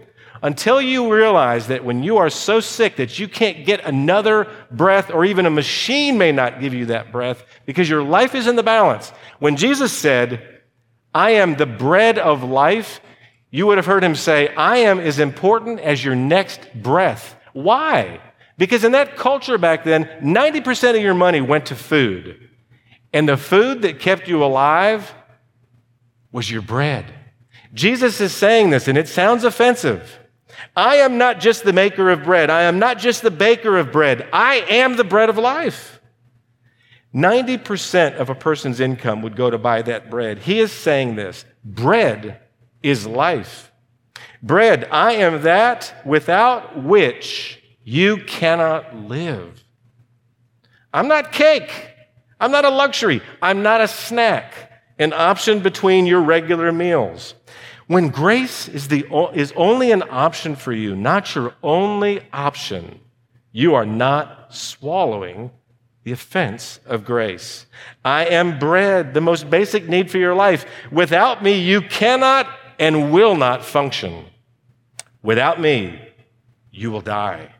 until 0.42 0.80
you 0.80 1.12
realize 1.12 1.68
that 1.68 1.84
when 1.84 2.02
you 2.02 2.18
are 2.18 2.30
so 2.30 2.60
sick 2.60 2.96
that 2.96 3.18
you 3.18 3.28
can't 3.28 3.64
get 3.64 3.84
another 3.84 4.48
breath, 4.70 5.10
or 5.10 5.24
even 5.24 5.46
a 5.46 5.50
machine 5.50 6.18
may 6.18 6.32
not 6.32 6.60
give 6.60 6.74
you 6.74 6.86
that 6.86 7.12
breath 7.12 7.44
because 7.64 7.88
your 7.88 8.02
life 8.02 8.34
is 8.34 8.46
in 8.46 8.56
the 8.56 8.62
balance. 8.62 9.10
When 9.38 9.56
Jesus 9.56 9.92
said, 9.92 10.60
I 11.14 11.30
am 11.32 11.56
the 11.56 11.66
bread 11.66 12.18
of 12.18 12.42
life, 12.42 13.00
you 13.50 13.66
would 13.66 13.78
have 13.78 13.86
heard 13.86 14.04
him 14.04 14.14
say, 14.14 14.54
I 14.54 14.78
am 14.78 15.00
as 15.00 15.18
important 15.18 15.80
as 15.80 16.04
your 16.04 16.14
next 16.14 16.60
breath. 16.74 17.36
Why? 17.52 18.20
Because 18.58 18.84
in 18.84 18.92
that 18.92 19.16
culture 19.16 19.58
back 19.58 19.84
then, 19.84 20.04
90% 20.22 20.96
of 20.96 21.02
your 21.02 21.14
money 21.14 21.40
went 21.40 21.66
to 21.66 21.74
food. 21.74 22.50
And 23.12 23.28
the 23.28 23.36
food 23.36 23.82
that 23.82 24.00
kept 24.00 24.28
you 24.28 24.44
alive 24.44 25.14
was 26.32 26.50
your 26.50 26.62
bread. 26.62 27.06
Jesus 27.72 28.20
is 28.20 28.34
saying 28.34 28.70
this, 28.70 28.88
and 28.88 28.98
it 28.98 29.08
sounds 29.08 29.44
offensive. 29.44 30.18
I 30.76 30.96
am 30.96 31.18
not 31.18 31.40
just 31.40 31.64
the 31.64 31.72
maker 31.72 32.10
of 32.10 32.24
bread. 32.24 32.50
I 32.50 32.62
am 32.62 32.78
not 32.78 32.98
just 32.98 33.22
the 33.22 33.30
baker 33.30 33.76
of 33.76 33.92
bread. 33.92 34.28
I 34.32 34.56
am 34.68 34.96
the 34.96 35.04
bread 35.04 35.28
of 35.28 35.38
life. 35.38 36.00
90% 37.14 38.16
of 38.16 38.28
a 38.28 38.34
person's 38.34 38.78
income 38.78 39.22
would 39.22 39.36
go 39.36 39.48
to 39.48 39.56
buy 39.56 39.82
that 39.82 40.10
bread. 40.10 40.40
He 40.40 40.60
is 40.60 40.70
saying 40.70 41.16
this 41.16 41.44
bread 41.64 42.40
is 42.82 43.06
life. 43.06 43.72
Bread, 44.42 44.86
I 44.90 45.12
am 45.14 45.42
that 45.42 45.94
without 46.04 46.82
which 46.82 47.62
you 47.84 48.18
cannot 48.18 48.94
live. 48.94 49.64
I'm 50.92 51.08
not 51.08 51.32
cake. 51.32 51.72
I'm 52.38 52.50
not 52.50 52.64
a 52.64 52.70
luxury. 52.70 53.22
I'm 53.40 53.62
not 53.62 53.80
a 53.80 53.88
snack, 53.88 54.70
an 54.98 55.12
option 55.12 55.60
between 55.60 56.06
your 56.06 56.20
regular 56.20 56.70
meals. 56.70 57.34
When 57.86 58.08
grace 58.08 58.68
is, 58.68 58.88
the, 58.88 59.06
is 59.34 59.52
only 59.56 59.92
an 59.92 60.02
option 60.10 60.56
for 60.56 60.72
you, 60.72 60.96
not 60.96 61.34
your 61.34 61.54
only 61.62 62.20
option, 62.32 63.00
you 63.52 63.74
are 63.74 63.86
not 63.86 64.54
swallowing 64.54 65.50
the 66.02 66.12
offense 66.12 66.80
of 66.86 67.04
grace. 67.04 67.66
I 68.04 68.26
am 68.26 68.58
bread, 68.58 69.14
the 69.14 69.20
most 69.20 69.48
basic 69.50 69.88
need 69.88 70.10
for 70.10 70.18
your 70.18 70.34
life. 70.34 70.64
Without 70.90 71.42
me, 71.42 71.58
you 71.58 71.80
cannot 71.80 72.48
and 72.78 73.12
will 73.12 73.34
not 73.34 73.64
function. 73.64 74.26
Without 75.22 75.60
me, 75.60 76.00
you 76.70 76.90
will 76.90 77.00
die. 77.00 77.52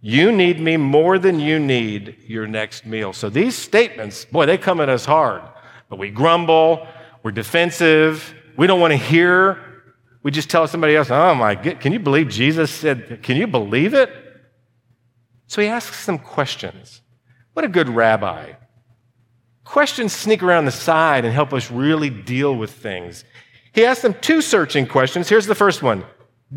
You 0.00 0.30
need 0.30 0.60
me 0.60 0.76
more 0.76 1.18
than 1.18 1.40
you 1.40 1.58
need 1.58 2.18
your 2.26 2.46
next 2.46 2.84
meal. 2.84 3.12
So 3.12 3.30
these 3.30 3.56
statements, 3.56 4.24
boy, 4.24 4.46
they 4.46 4.58
come 4.58 4.80
at 4.80 4.88
us 4.88 5.04
hard. 5.04 5.42
But 5.88 5.98
we 5.98 6.10
grumble, 6.10 6.86
we're 7.22 7.32
defensive, 7.32 8.34
we 8.56 8.66
don't 8.66 8.80
want 8.80 8.92
to 8.92 8.96
hear. 8.96 9.58
We 10.22 10.30
just 10.30 10.48
tell 10.48 10.66
somebody 10.66 10.96
else, 10.96 11.10
oh 11.10 11.34
my 11.34 11.54
can 11.54 11.92
you 11.92 11.98
believe 11.98 12.28
Jesus 12.28 12.70
said, 12.70 13.22
can 13.22 13.36
you 13.36 13.46
believe 13.46 13.94
it? 13.94 14.10
So 15.46 15.60
he 15.60 15.68
asks 15.68 16.06
them 16.06 16.18
questions. 16.18 17.02
What 17.52 17.64
a 17.64 17.68
good 17.68 17.88
rabbi. 17.88 18.54
Questions 19.64 20.12
sneak 20.12 20.42
around 20.42 20.64
the 20.64 20.72
side 20.72 21.24
and 21.24 21.32
help 21.32 21.52
us 21.52 21.70
really 21.70 22.10
deal 22.10 22.54
with 22.54 22.70
things. 22.70 23.24
He 23.72 23.84
asks 23.84 24.02
them 24.02 24.14
two 24.20 24.40
searching 24.40 24.86
questions. 24.86 25.28
Here's 25.28 25.46
the 25.46 25.54
first 25.54 25.82
one 25.82 26.04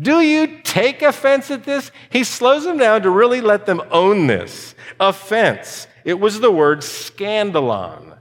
Do 0.00 0.20
you 0.20 0.60
take 0.62 1.02
offense 1.02 1.50
at 1.50 1.64
this? 1.64 1.90
He 2.10 2.24
slows 2.24 2.64
them 2.64 2.78
down 2.78 3.02
to 3.02 3.10
really 3.10 3.40
let 3.40 3.66
them 3.66 3.82
own 3.90 4.26
this. 4.26 4.74
Offense. 5.00 5.86
It 6.04 6.18
was 6.18 6.40
the 6.40 6.50
word 6.50 6.80
scandalon. 6.80 8.17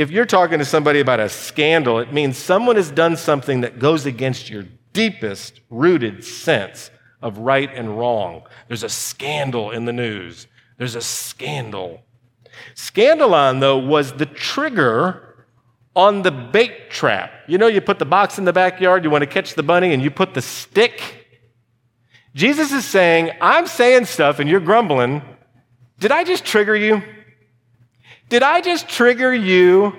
If 0.00 0.10
you're 0.10 0.24
talking 0.24 0.60
to 0.60 0.64
somebody 0.64 1.00
about 1.00 1.20
a 1.20 1.28
scandal, 1.28 1.98
it 1.98 2.10
means 2.10 2.38
someone 2.38 2.76
has 2.76 2.90
done 2.90 3.18
something 3.18 3.60
that 3.60 3.78
goes 3.78 4.06
against 4.06 4.48
your 4.48 4.64
deepest 4.94 5.60
rooted 5.68 6.24
sense 6.24 6.90
of 7.20 7.36
right 7.36 7.70
and 7.74 7.98
wrong. 7.98 8.44
There's 8.66 8.82
a 8.82 8.88
scandal 8.88 9.72
in 9.72 9.84
the 9.84 9.92
news. 9.92 10.46
There's 10.78 10.94
a 10.94 11.02
scandal. 11.02 12.00
Scandalon, 12.74 13.60
though, 13.60 13.76
was 13.76 14.14
the 14.14 14.24
trigger 14.24 15.44
on 15.94 16.22
the 16.22 16.30
bait 16.30 16.88
trap. 16.88 17.34
You 17.46 17.58
know, 17.58 17.66
you 17.66 17.82
put 17.82 17.98
the 17.98 18.06
box 18.06 18.38
in 18.38 18.46
the 18.46 18.54
backyard, 18.54 19.04
you 19.04 19.10
want 19.10 19.20
to 19.20 19.26
catch 19.26 19.52
the 19.52 19.62
bunny, 19.62 19.92
and 19.92 20.02
you 20.02 20.10
put 20.10 20.32
the 20.32 20.40
stick. 20.40 21.26
Jesus 22.34 22.72
is 22.72 22.86
saying, 22.86 23.32
I'm 23.42 23.66
saying 23.66 24.06
stuff 24.06 24.38
and 24.38 24.48
you're 24.48 24.60
grumbling. 24.60 25.20
Did 25.98 26.10
I 26.10 26.24
just 26.24 26.46
trigger 26.46 26.74
you? 26.74 27.02
Did 28.30 28.44
I 28.44 28.60
just 28.60 28.88
trigger 28.88 29.34
you 29.34 29.92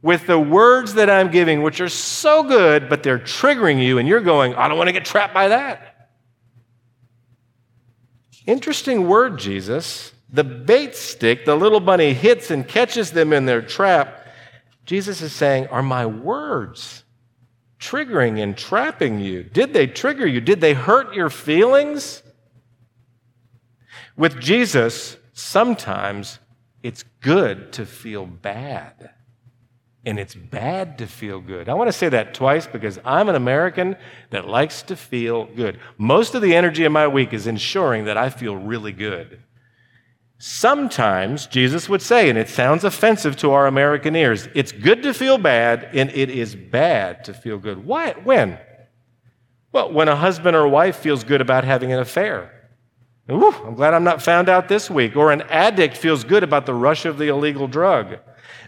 with 0.00 0.26
the 0.26 0.38
words 0.38 0.94
that 0.94 1.10
I'm 1.10 1.30
giving, 1.30 1.62
which 1.62 1.80
are 1.80 1.90
so 1.90 2.42
good, 2.42 2.88
but 2.88 3.02
they're 3.02 3.18
triggering 3.18 3.82
you, 3.82 3.98
and 3.98 4.08
you're 4.08 4.22
going, 4.22 4.54
I 4.54 4.66
don't 4.66 4.78
want 4.78 4.88
to 4.88 4.92
get 4.92 5.04
trapped 5.04 5.34
by 5.34 5.48
that? 5.48 6.08
Interesting 8.46 9.06
word, 9.06 9.38
Jesus. 9.38 10.12
The 10.30 10.42
bait 10.42 10.96
stick, 10.96 11.44
the 11.44 11.54
little 11.54 11.80
bunny 11.80 12.14
hits 12.14 12.50
and 12.50 12.66
catches 12.66 13.10
them 13.10 13.32
in 13.32 13.44
their 13.44 13.60
trap. 13.60 14.26
Jesus 14.86 15.20
is 15.20 15.32
saying, 15.32 15.66
Are 15.66 15.82
my 15.82 16.06
words 16.06 17.04
triggering 17.78 18.42
and 18.42 18.56
trapping 18.56 19.20
you? 19.20 19.42
Did 19.42 19.74
they 19.74 19.86
trigger 19.86 20.26
you? 20.26 20.40
Did 20.40 20.62
they 20.62 20.72
hurt 20.72 21.14
your 21.14 21.28
feelings? 21.28 22.22
With 24.16 24.40
Jesus, 24.40 25.18
sometimes 25.34 26.38
it's 26.86 27.02
good 27.20 27.72
to 27.72 27.84
feel 27.84 28.26
bad. 28.26 29.10
And 30.04 30.20
it's 30.20 30.36
bad 30.36 30.98
to 30.98 31.08
feel 31.08 31.40
good. 31.40 31.68
I 31.68 31.74
want 31.74 31.88
to 31.88 31.92
say 31.92 32.08
that 32.08 32.32
twice 32.32 32.68
because 32.68 33.00
I'm 33.04 33.28
an 33.28 33.34
American 33.34 33.96
that 34.30 34.46
likes 34.46 34.82
to 34.82 34.94
feel 34.94 35.46
good. 35.46 35.80
Most 35.98 36.36
of 36.36 36.42
the 36.42 36.54
energy 36.54 36.84
in 36.84 36.92
my 36.92 37.08
week 37.08 37.32
is 37.32 37.48
ensuring 37.48 38.04
that 38.04 38.16
I 38.16 38.30
feel 38.30 38.54
really 38.54 38.92
good. 38.92 39.42
Sometimes 40.38 41.48
Jesus 41.48 41.88
would 41.88 42.02
say, 42.02 42.30
and 42.30 42.38
it 42.38 42.48
sounds 42.48 42.84
offensive 42.84 43.36
to 43.38 43.50
our 43.50 43.66
American 43.66 44.14
ears, 44.14 44.48
it's 44.54 44.70
good 44.70 45.02
to 45.02 45.12
feel 45.12 45.38
bad 45.38 45.88
and 45.92 46.08
it 46.10 46.30
is 46.30 46.54
bad 46.54 47.24
to 47.24 47.34
feel 47.34 47.58
good. 47.58 47.84
Why? 47.84 48.12
When? 48.12 48.58
Well, 49.72 49.92
when 49.92 50.06
a 50.06 50.14
husband 50.14 50.54
or 50.54 50.68
wife 50.68 50.98
feels 50.98 51.24
good 51.24 51.40
about 51.40 51.64
having 51.64 51.92
an 51.92 51.98
affair. 51.98 52.55
Ooh, 53.30 53.50
I'm 53.50 53.74
glad 53.74 53.94
I'm 53.94 54.04
not 54.04 54.22
found 54.22 54.48
out 54.48 54.68
this 54.68 54.88
week. 54.88 55.16
Or 55.16 55.32
an 55.32 55.42
addict 55.42 55.96
feels 55.96 56.22
good 56.24 56.42
about 56.42 56.66
the 56.66 56.74
rush 56.74 57.04
of 57.04 57.18
the 57.18 57.28
illegal 57.28 57.66
drug. 57.66 58.18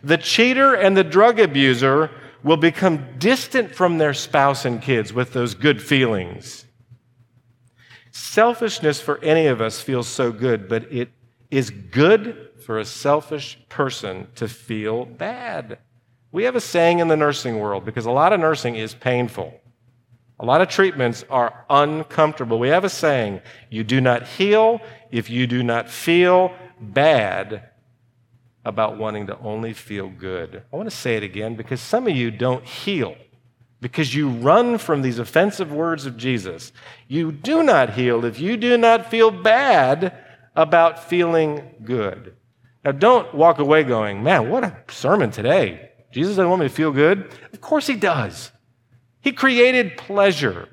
The 0.03 0.19
cheater 0.19 0.75
and 0.75 0.97
the 0.97 1.05
drug 1.05 1.39
abuser 1.39 2.11
will 2.43 2.57
become 2.57 3.19
distant 3.19 3.75
from 3.75 3.99
their 3.99 4.15
spouse 4.15 4.65
and 4.65 4.83
kids 4.83 5.13
with 5.13 5.33
those 5.33 5.55
good 5.55 5.83
feelings. 5.83 6.65
Selfishness 8.11 9.01
for 9.01 9.19
any 9.23 9.47
of 9.47 9.61
us 9.61 9.81
feels 9.81 10.09
so 10.09 10.33
good, 10.33 10.69
but 10.69 10.91
it 10.93 11.11
is 11.51 11.71
good 11.71 12.51
for 12.65 12.79
a 12.79 12.85
selfish 12.85 13.59
person 13.69 14.29
to 14.35 14.49
feel 14.49 15.05
bad. 15.05 15.79
We 16.33 16.45
have 16.45 16.57
a 16.57 16.61
saying 16.61 16.99
in 16.99 17.09
the 17.09 17.17
nursing 17.17 17.59
world 17.59 17.85
because 17.85 18.07
a 18.07 18.11
lot 18.11 18.33
of 18.33 18.41
nursing 18.41 18.75
is 18.75 18.95
painful. 18.95 19.61
A 20.41 20.45
lot 20.45 20.61
of 20.61 20.69
treatments 20.69 21.25
are 21.31 21.65
uncomfortable. 21.69 22.59
We 22.59 22.69
have 22.69 22.85
a 22.85 22.89
saying 22.89 23.41
you 23.71 23.83
do 23.83 24.01
not 24.01 24.27
heal 24.27 24.81
if 25.11 25.29
you 25.29 25.47
do 25.47 25.63
not 25.63 25.91
feel 25.91 26.55
bad 26.81 27.71
about 28.65 28.99
wanting 28.99 29.27
to 29.27 29.39
only 29.39 29.73
feel 29.73 30.09
good. 30.09 30.63
I 30.73 30.77
want 30.77 30.89
to 30.89 30.95
say 30.95 31.17
it 31.17 31.23
again 31.23 31.57
because 31.57 31.81
some 31.81 32.07
of 32.07 32.15
you 32.15 32.31
don't 32.31 32.65
heal 32.65 33.17
because 33.81 34.15
you 34.15 34.29
run 34.29 34.79
from 34.79 35.03
these 35.03 35.19
offensive 35.19 35.73
words 35.73 36.07
of 36.07 36.17
Jesus. 36.17 36.73
You 37.07 37.33
do 37.33 37.63
not 37.63 37.95
heal 37.95 38.25
if 38.25 38.41
you 38.41 38.57
do 38.57 38.77
not 38.77 39.11
feel 39.11 39.31
bad 39.31 40.17
about 40.55 41.05
feeling 41.05 41.75
good. 41.85 42.35
Now, 42.85 42.93
don't 42.93 43.35
walk 43.35 43.59
away 43.59 43.83
going, 43.85 44.23
man, 44.23 44.51
what 44.51 44.65
a 44.65 44.77
sermon 44.89 45.31
today. 45.31 45.91
Jesus 46.11 46.37
doesn't 46.37 46.49
want 46.49 46.61
me 46.61 46.69
to 46.69 46.75
feel 46.75 46.93
good. 46.93 47.31
Of 47.53 47.61
course, 47.61 47.87
he 47.87 47.97
does. 47.97 48.51
He 49.29 49.33
created 49.33 49.99
pleasure. 49.99 50.71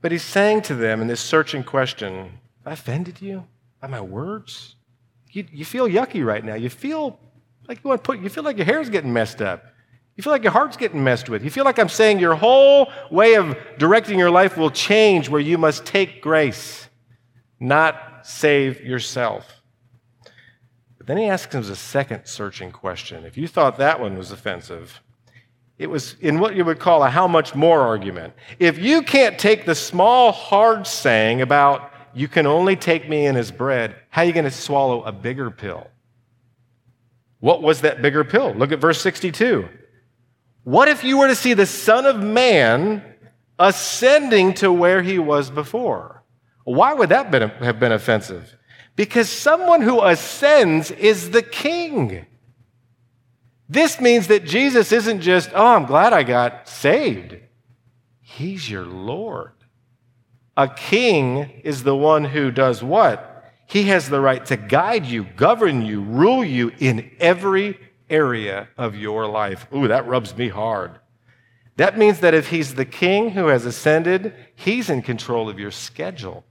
But 0.00 0.10
he's 0.10 0.24
saying 0.24 0.62
to 0.62 0.74
them 0.74 1.00
in 1.00 1.06
this 1.06 1.20
searching 1.20 1.62
question, 1.62 2.40
I 2.66 2.72
offended 2.72 3.22
you 3.22 3.46
by 3.80 3.86
my 3.86 4.00
words? 4.00 4.74
You, 5.30 5.46
you 5.52 5.64
feel 5.64 5.86
yucky 5.86 6.26
right 6.26 6.44
now. 6.44 6.54
You 6.54 6.68
feel 6.68 7.20
like 7.68 7.84
you 7.84 7.88
want 7.88 8.02
to 8.02 8.04
put, 8.04 8.18
you 8.18 8.30
feel 8.30 8.42
like 8.42 8.56
your 8.56 8.66
hair's 8.66 8.90
getting 8.90 9.12
messed 9.12 9.40
up. 9.40 9.62
You 10.16 10.24
feel 10.24 10.32
like 10.32 10.42
your 10.42 10.50
heart's 10.50 10.76
getting 10.76 11.04
messed 11.04 11.28
with. 11.28 11.44
You 11.44 11.50
feel 11.50 11.64
like 11.64 11.78
I'm 11.78 11.88
saying 11.88 12.18
your 12.18 12.34
whole 12.34 12.90
way 13.08 13.34
of 13.34 13.56
directing 13.78 14.18
your 14.18 14.32
life 14.32 14.56
will 14.56 14.72
change 14.72 15.28
where 15.28 15.40
you 15.40 15.56
must 15.56 15.86
take 15.86 16.20
grace, 16.20 16.88
not 17.60 18.26
save 18.26 18.80
yourself. 18.80 19.62
But 20.98 21.06
then 21.06 21.18
he 21.18 21.26
asks 21.26 21.54
him 21.54 21.60
a 21.62 21.76
second 21.76 22.26
searching 22.26 22.72
question. 22.72 23.24
If 23.24 23.36
you 23.36 23.46
thought 23.46 23.78
that 23.78 24.00
one 24.00 24.18
was 24.18 24.32
offensive, 24.32 25.00
it 25.78 25.90
was 25.90 26.16
in 26.20 26.38
what 26.38 26.54
you 26.54 26.64
would 26.64 26.78
call 26.78 27.02
a 27.02 27.10
how 27.10 27.26
much 27.26 27.54
more 27.54 27.80
argument. 27.80 28.34
If 28.58 28.78
you 28.78 29.02
can't 29.02 29.38
take 29.38 29.66
the 29.66 29.74
small, 29.74 30.32
hard 30.32 30.86
saying 30.86 31.42
about 31.42 31.90
you 32.14 32.28
can 32.28 32.46
only 32.46 32.76
take 32.76 33.08
me 33.08 33.26
in 33.26 33.36
as 33.36 33.50
bread, 33.50 33.96
how 34.10 34.22
are 34.22 34.24
you 34.24 34.32
going 34.32 34.44
to 34.44 34.50
swallow 34.50 35.02
a 35.02 35.12
bigger 35.12 35.50
pill? 35.50 35.86
What 37.40 37.62
was 37.62 37.80
that 37.80 38.02
bigger 38.02 38.22
pill? 38.22 38.54
Look 38.54 38.70
at 38.70 38.78
verse 38.78 39.00
62. 39.00 39.68
What 40.64 40.88
if 40.88 41.02
you 41.02 41.18
were 41.18 41.26
to 41.26 41.34
see 41.34 41.54
the 41.54 41.66
Son 41.66 42.06
of 42.06 42.22
Man 42.22 43.02
ascending 43.58 44.54
to 44.54 44.70
where 44.70 45.02
he 45.02 45.18
was 45.18 45.50
before? 45.50 46.22
Why 46.64 46.94
would 46.94 47.08
that 47.08 47.32
have 47.32 47.80
been 47.80 47.92
offensive? 47.92 48.56
Because 48.94 49.28
someone 49.28 49.80
who 49.80 50.00
ascends 50.02 50.90
is 50.92 51.30
the 51.30 51.42
king. 51.42 52.26
This 53.72 54.02
means 54.02 54.26
that 54.26 54.44
Jesus 54.44 54.92
isn't 54.92 55.22
just, 55.22 55.48
oh, 55.54 55.68
I'm 55.68 55.86
glad 55.86 56.12
I 56.12 56.24
got 56.24 56.68
saved. 56.68 57.36
He's 58.20 58.70
your 58.70 58.84
Lord. 58.84 59.52
A 60.58 60.68
king 60.68 61.62
is 61.64 61.82
the 61.82 61.96
one 61.96 62.24
who 62.24 62.50
does 62.50 62.82
what? 62.82 63.50
He 63.66 63.84
has 63.84 64.10
the 64.10 64.20
right 64.20 64.44
to 64.44 64.58
guide 64.58 65.06
you, 65.06 65.24
govern 65.24 65.80
you, 65.80 66.02
rule 66.02 66.44
you 66.44 66.70
in 66.80 67.12
every 67.18 67.78
area 68.10 68.68
of 68.76 68.94
your 68.94 69.26
life. 69.26 69.66
Ooh, 69.74 69.88
that 69.88 70.06
rubs 70.06 70.36
me 70.36 70.50
hard. 70.50 70.98
That 71.76 71.96
means 71.96 72.20
that 72.20 72.34
if 72.34 72.48
he's 72.48 72.74
the 72.74 72.84
king 72.84 73.30
who 73.30 73.46
has 73.46 73.64
ascended, 73.64 74.34
he's 74.54 74.90
in 74.90 75.00
control 75.00 75.48
of 75.48 75.58
your 75.58 75.70
schedule, 75.70 76.44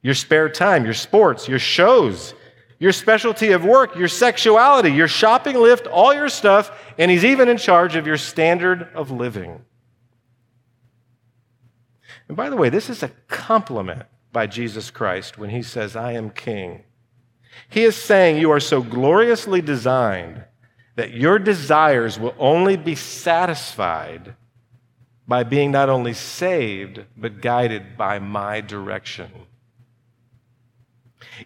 your 0.00 0.14
spare 0.14 0.48
time, 0.48 0.86
your 0.86 0.94
sports, 0.94 1.46
your 1.46 1.58
shows, 1.58 2.32
your 2.80 2.92
specialty 2.92 3.52
of 3.52 3.62
work, 3.62 3.94
your 3.94 4.08
sexuality, 4.08 4.90
your 4.90 5.06
shopping 5.06 5.54
lift, 5.56 5.86
all 5.86 6.12
your 6.12 6.30
stuff, 6.30 6.72
and 6.98 7.10
he's 7.10 7.24
even 7.24 7.48
in 7.48 7.58
charge 7.58 7.94
of 7.94 8.06
your 8.06 8.16
standard 8.16 8.88
of 8.94 9.10
living. 9.10 9.62
And 12.26 12.36
by 12.36 12.48
the 12.48 12.56
way, 12.56 12.70
this 12.70 12.88
is 12.88 13.02
a 13.02 13.12
compliment 13.28 14.04
by 14.32 14.46
Jesus 14.46 14.90
Christ 14.90 15.36
when 15.36 15.50
he 15.50 15.62
says, 15.62 15.94
I 15.94 16.12
am 16.12 16.30
king. 16.30 16.84
He 17.68 17.84
is 17.84 17.96
saying 17.96 18.38
you 18.38 18.50
are 18.50 18.60
so 18.60 18.82
gloriously 18.82 19.60
designed 19.60 20.44
that 20.96 21.12
your 21.12 21.38
desires 21.38 22.18
will 22.18 22.34
only 22.38 22.76
be 22.76 22.94
satisfied 22.94 24.36
by 25.28 25.42
being 25.42 25.70
not 25.70 25.90
only 25.90 26.14
saved, 26.14 27.04
but 27.16 27.42
guided 27.42 27.96
by 27.98 28.18
my 28.18 28.60
direction. 28.60 29.30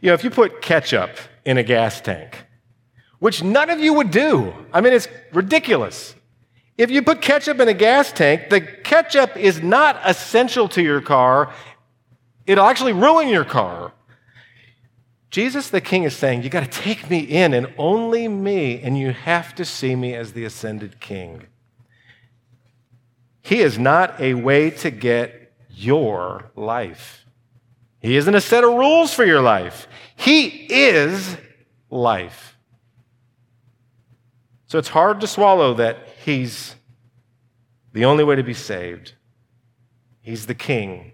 You 0.01 0.09
know, 0.09 0.15
if 0.15 0.25
you 0.25 0.31
put 0.31 0.63
ketchup 0.63 1.19
in 1.45 1.59
a 1.59 1.63
gas 1.63 2.01
tank, 2.01 2.45
which 3.19 3.43
none 3.43 3.71
of 3.71 3.81
you 3.81 3.95
would 3.95 4.11
do, 4.11 4.55
I 4.73 4.81
mean, 4.81 4.93
it's 4.93 5.09
ridiculous. 5.33 6.15
If 6.77 6.91
you 6.91 7.03
put 7.03 7.23
ketchup 7.23 7.61
in 7.61 7.69
a 7.69 7.75
gas 7.75 8.13
tank, 8.13 8.51
the 8.51 8.61
ketchup 8.61 9.37
is 9.37 9.63
not 9.63 10.01
essential 10.05 10.69
to 10.71 10.83
your 10.83 11.01
car. 11.01 11.53
It'll 12.47 12.67
actually 12.67 12.93
ruin 12.93 13.29
your 13.29 13.45
car. 13.45 13.93
Jesus 15.31 15.71
the 15.71 15.81
King 15.81 16.05
is 16.05 16.15
saying, 16.15 16.43
You 16.43 16.51
got 16.51 16.71
to 16.71 16.81
take 16.81 17.11
me 17.11 17.19
in 17.19 17.55
and 17.55 17.73
only 17.77 18.29
me, 18.29 18.81
and 18.81 18.97
you 18.97 19.13
have 19.13 19.55
to 19.57 19.65
see 19.65 19.97
me 19.97 20.15
as 20.15 20.33
the 20.33 20.45
ascended 20.45 21.01
King. 21.01 21.47
He 23.43 23.61
is 23.61 23.79
not 23.79 24.21
a 24.21 24.35
way 24.35 24.71
to 24.71 24.91
get 24.91 25.53
your 25.71 26.51
life. 26.57 27.24
He 28.05 28.19
isn't 28.19 28.35
a 28.35 28.41
set 28.43 28.65
of 28.65 28.75
rules 28.75 29.15
for 29.15 29.25
your 29.25 29.41
life. 29.41 29.89
He 30.15 30.47
is 30.47 31.39
life. 31.89 32.59
So 34.67 34.79
it's 34.79 34.89
hard 34.89 35.23
to 35.23 35.27
swallow 35.27 35.73
that 35.73 36.07
He's 36.23 36.77
the 37.95 38.05
only 38.05 38.23
way 38.23 38.37
to 38.37 38.43
be 38.43 38.53
saved. 38.53 39.15
He's 40.21 40.45
the 40.45 40.55
King. 40.55 41.13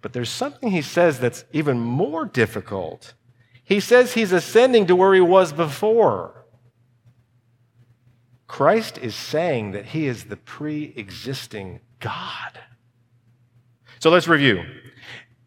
But 0.00 0.14
there's 0.14 0.30
something 0.30 0.70
he 0.70 0.80
says 0.80 1.20
that's 1.20 1.44
even 1.52 1.78
more 1.78 2.24
difficult. 2.24 3.12
He 3.62 3.78
says 3.78 4.14
he's 4.14 4.32
ascending 4.32 4.86
to 4.86 4.96
where 4.96 5.12
he 5.12 5.20
was 5.20 5.52
before. 5.52 6.46
Christ 8.46 8.96
is 8.96 9.14
saying 9.14 9.72
that 9.72 9.84
he 9.84 10.06
is 10.06 10.24
the 10.24 10.38
pre 10.38 10.94
existing 10.96 11.80
God. 11.98 12.58
So 13.98 14.08
let's 14.08 14.26
review. 14.26 14.64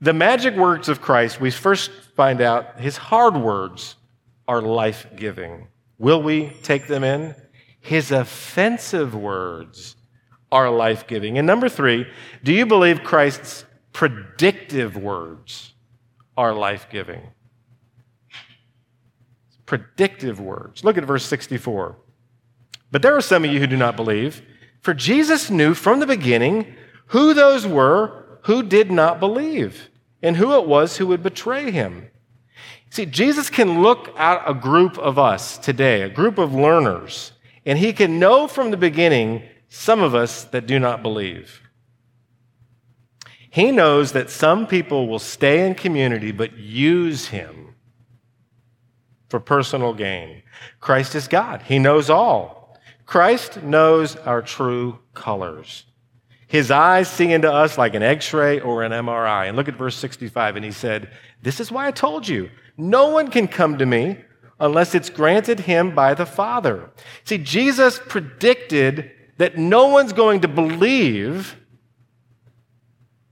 The 0.03 0.13
magic 0.13 0.55
words 0.55 0.89
of 0.89 1.01
Christ, 1.01 1.39
we 1.39 1.49
first 1.49 1.89
find 2.15 2.41
out 2.41 2.79
his 2.79 2.97
hard 2.97 3.35
words 3.35 3.95
are 4.47 4.61
life 4.61 5.07
giving. 5.15 5.67
Will 5.97 6.21
we 6.21 6.49
take 6.61 6.87
them 6.87 7.03
in? 7.03 7.35
His 7.79 8.11
offensive 8.11 9.15
words 9.15 9.95
are 10.51 10.69
life 10.69 11.07
giving. 11.07 11.37
And 11.37 11.47
number 11.47 11.69
three, 11.69 12.05
do 12.43 12.53
you 12.53 12.65
believe 12.65 13.03
Christ's 13.03 13.65
predictive 13.93 14.97
words 14.97 15.73
are 16.35 16.53
life 16.53 16.87
giving. 16.89 17.21
Predictive 19.65 20.39
words. 20.39 20.83
Look 20.83 20.97
at 20.97 21.05
verse 21.05 21.25
64. 21.25 21.95
But 22.91 23.01
there 23.01 23.15
are 23.15 23.21
some 23.21 23.45
of 23.45 23.51
you 23.51 23.59
who 23.59 23.67
do 23.67 23.77
not 23.77 23.95
believe, 23.95 24.41
for 24.81 24.93
Jesus 24.93 25.49
knew 25.49 25.73
from 25.73 25.99
the 25.99 26.07
beginning 26.07 26.75
who 27.07 27.33
those 27.33 27.65
were 27.65 28.39
who 28.43 28.61
did 28.63 28.91
not 28.91 29.19
believe 29.19 29.89
and 30.23 30.37
who 30.37 30.55
it 30.55 30.65
was 30.65 30.97
who 30.97 31.05
would 31.07 31.21
betray 31.21 31.69
him. 31.69 32.09
See, 32.89 33.05
Jesus 33.05 33.49
can 33.49 33.81
look 33.81 34.17
at 34.17 34.41
a 34.49 34.53
group 34.53 34.97
of 34.97 35.19
us 35.19 35.57
today, 35.57 36.01
a 36.01 36.09
group 36.09 36.37
of 36.37 36.53
learners, 36.55 37.33
and 37.65 37.77
he 37.77 37.91
can 37.91 38.19
know 38.19 38.47
from 38.47 38.71
the 38.71 38.77
beginning 38.77 39.43
some 39.67 40.01
of 40.01 40.15
us 40.15 40.45
that 40.45 40.65
do 40.65 40.79
not 40.79 41.03
believe. 41.03 41.59
He 43.49 43.71
knows 43.71 44.13
that 44.13 44.29
some 44.29 44.65
people 44.65 45.07
will 45.07 45.19
stay 45.19 45.65
in 45.65 45.75
community 45.75 46.31
but 46.31 46.57
use 46.57 47.27
him 47.27 47.75
for 49.29 49.39
personal 49.39 49.93
gain. 49.93 50.43
Christ 50.79 51.15
is 51.15 51.27
God, 51.27 51.63
he 51.63 51.79
knows 51.79 52.09
all. 52.09 52.79
Christ 53.05 53.61
knows 53.61 54.15
our 54.15 54.41
true 54.41 54.99
colors. 55.13 55.85
His 56.53 56.69
eyes 56.69 57.09
see 57.09 57.33
into 57.33 57.51
us 57.51 57.79
like 57.79 57.95
an 57.95 58.03
x 58.03 58.31
ray 58.31 58.59
or 58.59 58.83
an 58.83 58.91
MRI. 58.91 59.47
And 59.47 59.57
look 59.57 59.67
at 59.67 59.75
verse 59.75 59.95
65, 59.95 60.55
and 60.55 60.63
he 60.63 60.69
said, 60.71 61.11
This 61.41 61.59
is 61.59 61.71
why 61.71 61.87
I 61.87 61.91
told 61.91 62.27
you 62.27 62.51
no 62.77 63.07
one 63.07 63.31
can 63.31 63.47
come 63.47 63.79
to 63.79 63.87
me 63.87 64.19
unless 64.59 64.93
it's 64.93 65.09
granted 65.09 65.61
him 65.61 65.95
by 65.95 66.13
the 66.13 66.27
Father. 66.27 66.91
See, 67.23 67.39
Jesus 67.39 67.99
predicted 68.07 69.09
that 69.39 69.57
no 69.57 69.87
one's 69.87 70.13
going 70.13 70.41
to 70.41 70.47
believe 70.47 71.55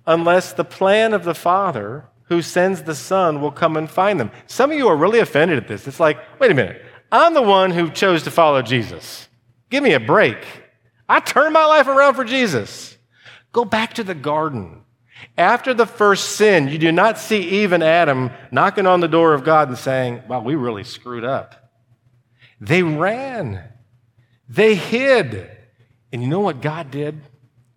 unless 0.07 0.53
the 0.53 0.65
plan 0.65 1.13
of 1.13 1.23
the 1.23 1.35
Father 1.35 2.09
who 2.23 2.41
sends 2.41 2.81
the 2.81 2.95
Son 2.95 3.39
will 3.39 3.51
come 3.51 3.77
and 3.77 3.87
find 3.87 4.19
them. 4.19 4.31
Some 4.47 4.71
of 4.71 4.77
you 4.79 4.87
are 4.87 4.97
really 4.97 5.19
offended 5.19 5.59
at 5.59 5.67
this. 5.67 5.87
It's 5.87 5.99
like, 5.99 6.17
wait 6.39 6.49
a 6.49 6.55
minute, 6.55 6.83
I'm 7.11 7.35
the 7.35 7.43
one 7.43 7.69
who 7.69 7.91
chose 7.91 8.23
to 8.23 8.31
follow 8.31 8.63
Jesus. 8.63 9.29
Give 9.69 9.83
me 9.83 9.93
a 9.93 9.99
break. 9.99 10.39
I 11.07 11.19
turned 11.19 11.53
my 11.53 11.67
life 11.67 11.85
around 11.85 12.15
for 12.15 12.23
Jesus. 12.23 12.90
Go 13.51 13.65
back 13.65 13.93
to 13.95 14.03
the 14.03 14.15
garden. 14.15 14.81
After 15.37 15.73
the 15.73 15.85
first 15.85 16.35
sin, 16.35 16.67
you 16.67 16.77
do 16.77 16.91
not 16.91 17.17
see 17.17 17.41
Eve 17.41 17.73
and 17.73 17.83
Adam 17.83 18.31
knocking 18.51 18.87
on 18.87 19.01
the 19.01 19.07
door 19.07 19.33
of 19.33 19.43
God 19.43 19.67
and 19.67 19.77
saying, 19.77 20.23
Wow, 20.27 20.41
we 20.41 20.55
really 20.55 20.83
screwed 20.83 21.23
up. 21.23 21.71
They 22.59 22.83
ran, 22.83 23.63
they 24.47 24.75
hid. 24.75 25.49
And 26.11 26.21
you 26.21 26.27
know 26.27 26.41
what 26.41 26.61
God 26.61 26.91
did? 26.91 27.21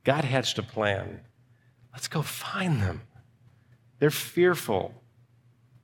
God 0.02 0.24
hatched 0.24 0.58
a 0.58 0.62
plan. 0.62 1.20
Let's 1.92 2.08
go 2.08 2.22
find 2.22 2.82
them. 2.82 3.02
They're 4.00 4.10
fearful. 4.10 4.92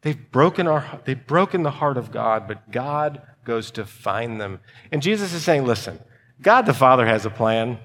They've 0.02 0.30
broken, 0.30 0.66
our, 0.66 1.00
they've 1.04 1.26
broken 1.26 1.62
the 1.62 1.70
heart 1.70 1.96
of 1.96 2.10
God, 2.10 2.48
but 2.48 2.70
God 2.70 3.22
goes 3.44 3.70
to 3.72 3.84
find 3.84 4.40
them. 4.40 4.60
And 4.90 5.02
Jesus 5.02 5.32
is 5.32 5.44
saying, 5.44 5.64
Listen, 5.64 6.00
God 6.42 6.62
the 6.66 6.74
Father 6.74 7.06
has 7.06 7.24
a 7.26 7.30
plan. 7.30 7.78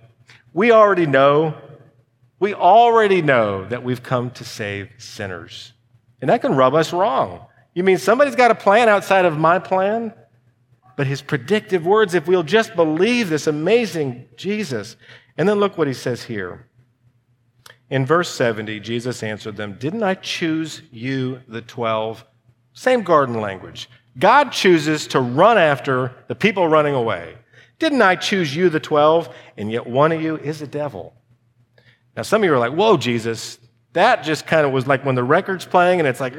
We 0.53 0.71
already 0.71 1.05
know 1.05 1.55
we 2.45 2.53
already 2.53 3.23
know 3.23 3.65
that 3.65 3.83
we've 3.83 4.03
come 4.03 4.29
to 4.29 4.45
save 4.45 4.91
sinners. 4.99 5.73
And 6.21 6.29
that 6.29 6.41
can 6.41 6.55
rub 6.55 6.75
us 6.75 6.93
wrong. 6.93 7.47
You 7.73 7.83
mean 7.83 7.97
somebody's 7.97 8.35
got 8.35 8.51
a 8.51 8.55
plan 8.55 8.87
outside 8.87 9.25
of 9.25 9.35
my 9.35 9.57
plan? 9.57 10.13
But 10.95 11.07
his 11.07 11.23
predictive 11.23 11.87
words, 11.87 12.13
if 12.13 12.27
we'll 12.27 12.43
just 12.43 12.75
believe 12.75 13.29
this 13.29 13.47
amazing 13.47 14.27
Jesus. 14.37 14.95
And 15.39 15.49
then 15.49 15.59
look 15.59 15.75
what 15.75 15.87
he 15.87 15.93
says 15.95 16.21
here. 16.21 16.67
In 17.89 18.05
verse 18.05 18.29
70, 18.29 18.79
Jesus 18.79 19.23
answered 19.23 19.57
them, 19.57 19.77
Didn't 19.79 20.03
I 20.03 20.13
choose 20.13 20.83
you, 20.91 21.41
the 21.47 21.63
12? 21.63 22.23
Same 22.73 23.01
garden 23.01 23.41
language. 23.41 23.89
God 24.19 24.51
chooses 24.51 25.07
to 25.07 25.19
run 25.19 25.57
after 25.57 26.13
the 26.27 26.35
people 26.35 26.67
running 26.67 26.93
away. 26.93 27.37
Didn't 27.79 28.03
I 28.03 28.15
choose 28.15 28.55
you, 28.55 28.69
the 28.69 28.79
12? 28.79 29.33
And 29.57 29.71
yet 29.71 29.87
one 29.87 30.11
of 30.11 30.21
you 30.21 30.37
is 30.37 30.61
a 30.61 30.67
devil. 30.67 31.15
Now, 32.15 32.21
some 32.23 32.41
of 32.41 32.45
you 32.45 32.53
are 32.53 32.59
like, 32.59 32.71
whoa, 32.71 32.97
Jesus, 32.97 33.59
that 33.93 34.23
just 34.23 34.47
kind 34.47 34.65
of 34.65 34.71
was 34.71 34.87
like 34.87 35.03
when 35.03 35.15
the 35.15 35.23
record's 35.23 35.65
playing 35.65 35.99
and 35.99 36.07
it's 36.07 36.19
like, 36.19 36.33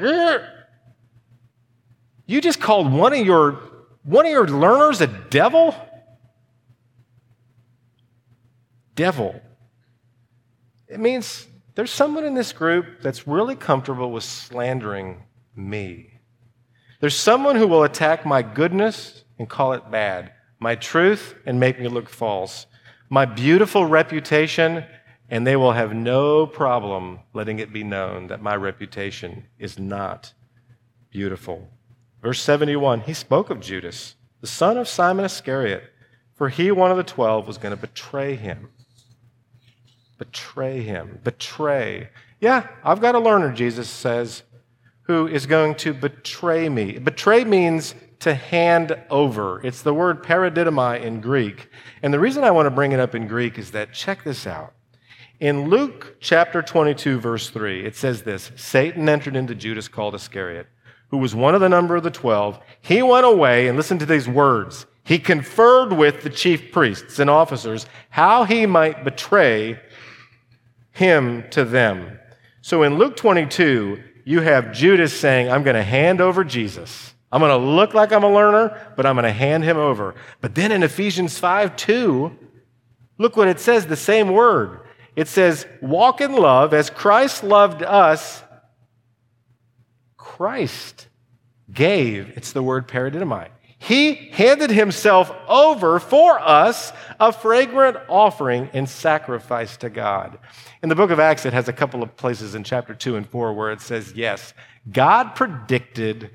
you 2.25 2.41
just 2.41 2.59
called 2.59 2.91
one 2.91 3.13
of 3.13 3.25
your 3.25 3.59
one 4.03 4.25
of 4.25 4.31
your 4.31 4.47
learners 4.47 5.01
a 5.01 5.07
devil? 5.07 5.75
Devil. 8.95 9.41
It 10.87 10.99
means 10.99 11.45
there's 11.75 11.91
someone 11.91 12.23
in 12.23 12.33
this 12.33 12.53
group 12.53 13.01
that's 13.01 13.27
really 13.27 13.55
comfortable 13.55 14.11
with 14.11 14.23
slandering 14.23 15.23
me. 15.55 16.21
There's 17.01 17.15
someone 17.15 17.55
who 17.55 17.67
will 17.67 17.83
attack 17.83 18.25
my 18.25 18.41
goodness 18.41 19.23
and 19.37 19.47
call 19.47 19.73
it 19.73 19.91
bad, 19.91 20.31
my 20.59 20.75
truth 20.75 21.35
and 21.45 21.59
make 21.59 21.79
me 21.79 21.87
look 21.87 22.09
false, 22.09 22.65
my 23.09 23.25
beautiful 23.25 23.85
reputation 23.85 24.85
and 25.29 25.45
they 25.45 25.55
will 25.55 25.73
have 25.73 25.93
no 25.93 26.45
problem 26.45 27.19
letting 27.33 27.59
it 27.59 27.73
be 27.73 27.83
known 27.83 28.27
that 28.27 28.41
my 28.41 28.55
reputation 28.55 29.45
is 29.59 29.77
not 29.77 30.33
beautiful. 31.09 31.69
Verse 32.21 32.41
71 32.41 33.01
He 33.01 33.13
spoke 33.13 33.49
of 33.49 33.59
Judas, 33.59 34.15
the 34.41 34.47
son 34.47 34.77
of 34.77 34.87
Simon 34.87 35.25
Iscariot, 35.25 35.83
for 36.35 36.49
he, 36.49 36.71
one 36.71 36.91
of 36.91 36.97
the 36.97 37.03
twelve, 37.03 37.47
was 37.47 37.57
going 37.57 37.75
to 37.75 37.81
betray 37.81 38.35
him. 38.35 38.69
Betray 40.17 40.81
him. 40.81 41.19
Betray. 41.23 42.09
Yeah, 42.39 42.67
I've 42.83 43.01
got 43.01 43.15
a 43.15 43.19
learner, 43.19 43.51
Jesus 43.51 43.89
says, 43.89 44.43
who 45.03 45.27
is 45.27 45.45
going 45.45 45.75
to 45.75 45.93
betray 45.93 46.69
me. 46.69 46.99
Betray 46.99 47.43
means 47.43 47.95
to 48.19 48.33
hand 48.33 48.97
over. 49.09 49.65
It's 49.65 49.81
the 49.81 49.93
word 49.93 50.23
paradidomai 50.23 51.01
in 51.01 51.21
Greek. 51.21 51.69
And 52.03 52.13
the 52.13 52.19
reason 52.19 52.43
I 52.43 52.51
want 52.51 52.67
to 52.67 52.71
bring 52.71 52.91
it 52.91 52.99
up 52.99 53.15
in 53.15 53.27
Greek 53.27 53.57
is 53.57 53.71
that, 53.71 53.93
check 53.93 54.23
this 54.23 54.45
out. 54.45 54.73
In 55.39 55.69
Luke 55.69 56.15
chapter 56.19 56.63
22, 56.63 57.19
verse 57.19 57.51
3, 57.51 57.85
it 57.85 57.95
says 57.95 58.23
this 58.23 58.51
Satan 58.55 59.07
entered 59.07 59.35
into 59.35 59.53
Judas 59.53 59.87
called 59.87 60.15
Iscariot, 60.15 60.65
who 61.09 61.17
was 61.17 61.35
one 61.35 61.53
of 61.53 61.61
the 61.61 61.69
number 61.69 61.95
of 61.95 62.01
the 62.01 62.09
twelve. 62.09 62.59
He 62.81 63.03
went 63.03 63.25
away, 63.25 63.67
and 63.67 63.77
listen 63.77 63.99
to 63.99 64.05
these 64.05 64.27
words. 64.27 64.87
He 65.03 65.19
conferred 65.19 65.93
with 65.93 66.23
the 66.23 66.31
chief 66.31 66.71
priests 66.71 67.19
and 67.19 67.29
officers 67.29 67.85
how 68.09 68.45
he 68.45 68.65
might 68.65 69.03
betray 69.03 69.79
him 70.91 71.45
to 71.51 71.63
them. 71.63 72.19
So 72.61 72.81
in 72.81 72.97
Luke 72.97 73.15
22, 73.15 74.03
you 74.25 74.41
have 74.41 74.73
Judas 74.73 75.17
saying, 75.17 75.49
I'm 75.49 75.63
going 75.63 75.75
to 75.75 75.83
hand 75.83 76.19
over 76.19 76.43
Jesus. 76.43 77.13
I'm 77.31 77.39
going 77.39 77.51
to 77.51 77.65
look 77.65 77.93
like 77.93 78.11
I'm 78.11 78.23
a 78.23 78.33
learner, 78.33 78.91
but 78.97 79.05
I'm 79.05 79.15
going 79.15 79.23
to 79.23 79.31
hand 79.31 79.63
him 79.63 79.77
over. 79.77 80.15
But 80.41 80.55
then 80.55 80.71
in 80.71 80.81
Ephesians 80.81 81.37
5 81.37 81.75
2, 81.75 82.37
look 83.19 83.37
what 83.37 83.47
it 83.47 83.59
says, 83.59 83.85
the 83.85 83.95
same 83.95 84.29
word. 84.29 84.81
It 85.17 85.27
says, 85.27 85.65
walk 85.81 86.21
in 86.21 86.31
love 86.31 86.75
as 86.75 86.91
Christ 86.91 87.43
loved 87.43 87.81
us. 87.81 88.43
Christ 90.15 91.07
gave, 91.73 92.29
it's 92.37 92.51
the 92.51 92.61
word 92.61 92.87
paradidomai. 92.87 93.49
He 93.79 94.13
handed 94.13 94.69
himself 94.69 95.31
over 95.47 95.99
for 95.99 96.39
us 96.39 96.93
a 97.19 97.31
fragrant 97.31 97.97
offering 98.07 98.69
and 98.73 98.87
sacrifice 98.87 99.75
to 99.77 99.89
God. 99.89 100.37
In 100.83 100.89
the 100.89 100.95
book 100.95 101.09
of 101.09 101.19
Acts, 101.19 101.47
it 101.47 101.53
has 101.53 101.67
a 101.67 101.73
couple 101.73 102.03
of 102.03 102.15
places 102.15 102.53
in 102.53 102.63
chapter 102.63 102.93
2 102.93 103.15
and 103.15 103.27
4 103.27 103.53
where 103.53 103.71
it 103.71 103.81
says, 103.81 104.13
yes, 104.15 104.53
God 104.91 105.33
predicted 105.33 106.29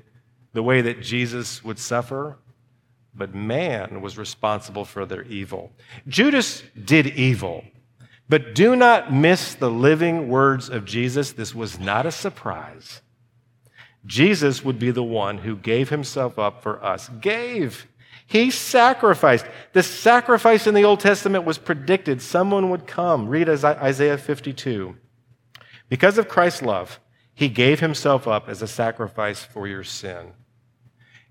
the 0.51 0.63
way 0.63 0.81
that 0.81 1.01
Jesus 1.01 1.63
would 1.63 1.79
suffer, 1.79 2.37
but 3.15 3.33
man 3.33 4.01
was 4.01 4.17
responsible 4.17 4.83
for 4.83 5.05
their 5.05 5.23
evil. 5.23 5.71
Judas 6.05 6.63
did 6.83 7.07
evil. 7.07 7.63
But 8.29 8.55
do 8.55 8.75
not 8.75 9.13
miss 9.13 9.53
the 9.53 9.69
living 9.69 10.29
words 10.29 10.69
of 10.69 10.85
Jesus. 10.85 11.33
This 11.33 11.53
was 11.53 11.79
not 11.79 12.05
a 12.05 12.11
surprise. 12.11 13.01
Jesus 14.05 14.63
would 14.63 14.79
be 14.79 14.91
the 14.91 15.03
one 15.03 15.39
who 15.39 15.55
gave 15.55 15.89
himself 15.89 16.39
up 16.39 16.61
for 16.61 16.83
us. 16.83 17.09
Gave. 17.21 17.87
He 18.25 18.49
sacrificed. 18.51 19.45
The 19.73 19.83
sacrifice 19.83 20.67
in 20.67 20.73
the 20.73 20.83
Old 20.83 20.99
Testament 20.99 21.45
was 21.45 21.57
predicted. 21.57 22.21
Someone 22.21 22.69
would 22.69 22.87
come. 22.87 23.27
Read 23.27 23.49
Isaiah 23.49 24.17
52. 24.17 24.95
Because 25.89 26.17
of 26.17 26.27
Christ's 26.27 26.61
love, 26.61 26.99
he 27.33 27.49
gave 27.49 27.79
himself 27.79 28.27
up 28.27 28.47
as 28.47 28.61
a 28.61 28.67
sacrifice 28.67 29.43
for 29.43 29.67
your 29.67 29.83
sin. 29.83 30.33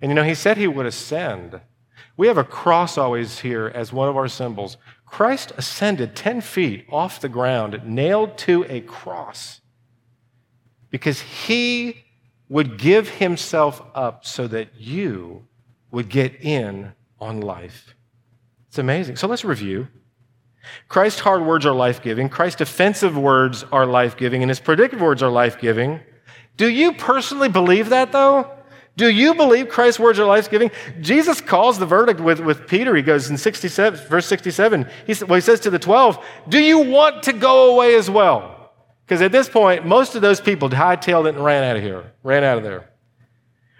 And 0.01 0.11
you 0.11 0.15
know, 0.15 0.25
he 0.25 0.35
said 0.35 0.57
he 0.57 0.69
would 0.69 0.87
ascend. 0.87 1.61
We 2.17 2.27
have 2.27 2.39
a 2.39 2.45
cross 2.45 2.99
always 2.99 3.39
here 3.41 3.71
as 3.75 3.93
one 3.93 4.09
of 4.09 4.17
our 4.17 4.29
symbols. 4.29 4.77
Christ 5.13 5.53
ascended 5.59 6.17
10 6.17 6.41
feet 6.41 6.87
off 6.91 7.21
the 7.21 7.29
ground, 7.29 7.83
nailed 7.85 8.39
to 8.39 8.65
a 8.67 8.81
cross, 8.81 9.61
because 10.89 11.21
he 11.21 12.05
would 12.49 12.79
give 12.79 13.11
himself 13.11 13.83
up 13.95 14.25
so 14.25 14.47
that 14.49 14.69
you 14.79 15.47
would 15.91 16.09
get 16.09 16.41
in 16.41 16.95
on 17.21 17.43
life. 17.43 17.95
It's 18.69 18.79
amazing. 18.79 19.17
So 19.17 19.27
let's 19.29 19.45
review. 19.45 19.89
Christ's 20.89 21.21
hard 21.21 21.45
words 21.45 21.67
are 21.67 21.75
life 21.75 22.01
giving, 22.01 22.31
Christ's 22.31 22.63
offensive 22.63 23.15
words 23.15 23.67
are 23.71 23.85
life 23.85 24.17
giving, 24.17 24.43
and 24.43 24.49
his 24.49 24.61
predictive 24.61 25.03
words 25.03 25.23
are 25.23 25.31
life 25.31 25.61
giving. 25.61 26.01
Do 26.57 26.71
you 26.71 26.95
personally 26.95 27.51
believe 27.51 27.91
that, 27.91 28.13
though? 28.13 28.51
Do 28.97 29.09
you 29.09 29.35
believe 29.35 29.69
Christ's 29.69 30.01
words 30.01 30.19
are 30.19 30.27
life 30.27 30.51
giving? 30.51 30.71
Jesus 31.01 31.41
calls 31.41 31.79
the 31.79 31.87
verdict 31.87 32.21
with, 32.21 32.41
with 32.41 32.67
Peter. 32.67 32.95
He 32.95 33.03
goes 33.03 33.31
in 33.31 33.39
67, 33.39 34.07
verse 34.09 34.27
67. 34.27 34.87
He, 35.07 35.25
well, 35.25 35.37
he 35.37 35.41
says 35.41 35.61
to 35.61 35.71
the 35.71 35.79
12, 35.79 36.23
Do 36.49 36.59
you 36.59 36.79
want 36.79 37.23
to 37.25 37.33
go 37.33 37.75
away 37.75 37.97
as 37.97 38.11
well? 38.11 38.73
Because 39.05 39.23
at 39.23 39.33
this 39.33 39.49
point, 39.49 39.87
most 39.87 40.15
of 40.15 40.23
those 40.23 40.41
people 40.41 40.69
hightailed 40.69 41.27
it 41.27 41.35
and 41.35 41.45
ran 41.45 41.65
out 41.65 41.77
of 41.77 41.83
here, 41.83 42.13
ran 42.23 42.45
out 42.45 42.59
of 42.59 42.65
there. 42.65 42.91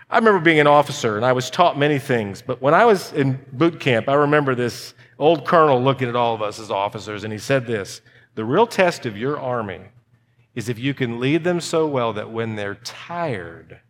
I 0.09 0.19
remember 0.19 0.41
being 0.41 0.61
an 0.61 0.67
officer 0.67 1.17
and 1.17 1.25
I 1.25 1.33
was 1.33 1.49
taught 1.49 1.79
many 1.79 1.99
things, 1.99 2.43
but 2.43 2.61
when 2.61 2.75
I 2.75 2.85
was 2.85 3.13
in 3.15 3.43
boot 3.53 3.81
camp, 3.81 4.09
I 4.11 4.15
remember 4.15 4.55
this 4.55 4.93
old 5.19 5.47
colonel 5.47 5.83
looking 5.83 6.09
at 6.09 6.17
all 6.17 6.35
of 6.35 6.43
us 6.43 6.59
as 6.59 6.71
officers 6.71 7.25
and 7.25 7.33
he 7.33 7.39
said 7.39 7.67
this 7.67 8.03
The 8.35 8.45
real 8.45 8.67
test 8.67 9.07
of 9.07 9.17
your 9.17 9.39
army 9.39 9.81
is 10.55 10.69
if 10.69 10.79
you 10.79 10.93
can 10.93 11.19
lead 11.19 11.45
them 11.45 11.61
so 11.61 11.87
well 11.87 12.13
that 12.13 12.31
when 12.31 12.57
they're 12.57 12.75
tired, 12.75 13.81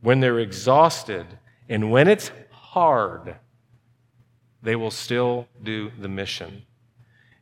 when 0.00 0.20
they're 0.20 0.38
exhausted, 0.38 1.26
and 1.68 1.90
when 1.90 2.08
it's 2.08 2.30
hard, 2.50 3.36
they 4.62 4.76
will 4.76 4.90
still 4.90 5.46
do 5.62 5.90
the 5.98 6.08
mission. 6.08 6.62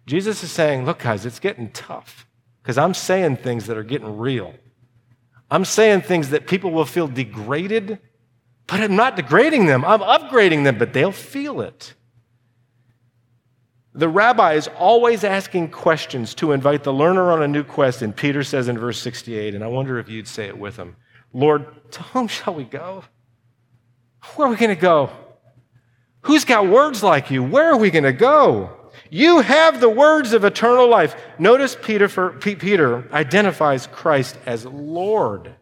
Jesus 0.06 0.42
is 0.42 0.52
saying, 0.52 0.84
Look, 0.84 1.00
guys, 1.00 1.26
it's 1.26 1.40
getting 1.40 1.70
tough 1.70 2.26
because 2.62 2.78
I'm 2.78 2.94
saying 2.94 3.38
things 3.38 3.66
that 3.66 3.76
are 3.76 3.82
getting 3.82 4.18
real. 4.18 4.54
I'm 5.50 5.64
saying 5.64 6.02
things 6.02 6.30
that 6.30 6.46
people 6.46 6.70
will 6.70 6.84
feel 6.84 7.06
degraded, 7.06 7.98
but 8.66 8.80
I'm 8.80 8.96
not 8.96 9.16
degrading 9.16 9.66
them. 9.66 9.84
I'm 9.84 10.00
upgrading 10.00 10.64
them, 10.64 10.78
but 10.78 10.92
they'll 10.92 11.12
feel 11.12 11.60
it. 11.60 11.94
The 13.94 14.08
rabbi 14.08 14.54
is 14.54 14.68
always 14.76 15.22
asking 15.22 15.70
questions 15.70 16.34
to 16.36 16.52
invite 16.52 16.82
the 16.82 16.92
learner 16.92 17.30
on 17.30 17.42
a 17.42 17.48
new 17.48 17.62
quest. 17.62 18.02
And 18.02 18.16
Peter 18.16 18.42
says 18.42 18.66
in 18.66 18.76
verse 18.76 19.00
68, 19.00 19.54
and 19.54 19.62
I 19.62 19.68
wonder 19.68 19.98
if 19.98 20.08
you'd 20.08 20.26
say 20.26 20.46
it 20.46 20.58
with 20.58 20.76
him 20.76 20.96
Lord, 21.34 21.66
to 21.92 22.02
whom 22.02 22.28
shall 22.28 22.54
we 22.54 22.64
go? 22.64 23.04
Where 24.36 24.48
are 24.48 24.50
we 24.50 24.56
going 24.56 24.74
to 24.74 24.80
go? 24.80 25.10
Who's 26.22 26.44
got 26.46 26.66
words 26.66 27.02
like 27.02 27.30
you? 27.30 27.42
Where 27.42 27.70
are 27.72 27.76
we 27.76 27.90
going 27.90 28.04
to 28.04 28.12
go? 28.12 28.70
You 29.10 29.40
have 29.40 29.80
the 29.80 29.88
words 29.88 30.32
of 30.32 30.44
eternal 30.44 30.88
life. 30.88 31.14
Notice 31.38 31.76
Peter, 31.80 32.08
for, 32.08 32.30
Peter 32.30 33.06
identifies 33.12 33.86
Christ 33.88 34.38
as 34.46 34.64
Lord. 34.64 35.54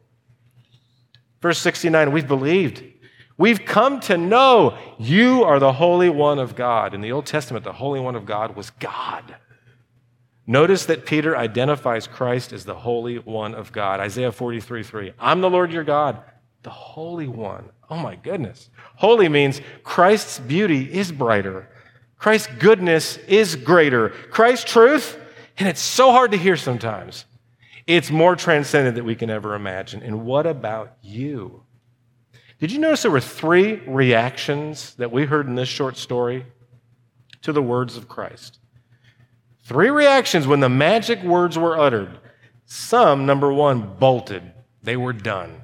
Verse 1.40 1.58
69 1.58 2.12
We've 2.12 2.28
believed. 2.28 2.84
We've 3.38 3.64
come 3.64 3.98
to 4.00 4.16
know 4.16 4.78
you 4.98 5.42
are 5.42 5.58
the 5.58 5.72
Holy 5.72 6.10
One 6.10 6.38
of 6.38 6.54
God. 6.54 6.94
In 6.94 7.00
the 7.00 7.12
Old 7.12 7.26
Testament, 7.26 7.64
the 7.64 7.72
Holy 7.72 7.98
One 7.98 8.14
of 8.14 8.26
God 8.26 8.54
was 8.54 8.70
God. 8.70 9.34
Notice 10.46 10.86
that 10.86 11.06
Peter 11.06 11.36
identifies 11.36 12.06
Christ 12.06 12.52
as 12.52 12.64
the 12.64 12.74
Holy 12.74 13.16
One 13.18 13.54
of 13.54 13.72
God. 13.72 14.00
Isaiah 14.00 14.32
43 14.32 14.82
3. 14.82 15.12
I'm 15.18 15.40
the 15.40 15.50
Lord 15.50 15.72
your 15.72 15.84
God, 15.84 16.22
the 16.62 16.70
Holy 16.70 17.28
One. 17.28 17.70
Oh 17.88 17.96
my 17.96 18.16
goodness. 18.16 18.70
Holy 18.96 19.28
means 19.28 19.60
Christ's 19.84 20.38
beauty 20.38 20.92
is 20.92 21.12
brighter. 21.12 21.68
Christ's 22.18 22.48
goodness 22.58 23.16
is 23.28 23.56
greater. 23.56 24.10
Christ's 24.10 24.70
truth, 24.70 25.18
and 25.58 25.68
it's 25.68 25.80
so 25.80 26.10
hard 26.10 26.30
to 26.32 26.38
hear 26.38 26.56
sometimes, 26.56 27.24
it's 27.86 28.10
more 28.10 28.36
transcendent 28.36 28.96
than 28.96 29.04
we 29.04 29.16
can 29.16 29.28
ever 29.28 29.54
imagine. 29.54 30.02
And 30.02 30.24
what 30.24 30.46
about 30.46 30.96
you? 31.02 31.64
Did 32.60 32.70
you 32.70 32.78
notice 32.78 33.02
there 33.02 33.10
were 33.10 33.20
three 33.20 33.76
reactions 33.88 34.94
that 34.94 35.10
we 35.10 35.24
heard 35.24 35.48
in 35.48 35.56
this 35.56 35.68
short 35.68 35.96
story 35.96 36.46
to 37.42 37.52
the 37.52 37.62
words 37.62 37.96
of 37.96 38.08
Christ? 38.08 38.60
Three 39.62 39.90
reactions 39.90 40.46
when 40.46 40.60
the 40.60 40.68
magic 40.68 41.22
words 41.22 41.56
were 41.56 41.78
uttered. 41.78 42.18
Some, 42.66 43.26
number 43.26 43.52
one, 43.52 43.96
bolted. 43.98 44.52
They 44.82 44.96
were 44.96 45.12
done. 45.12 45.62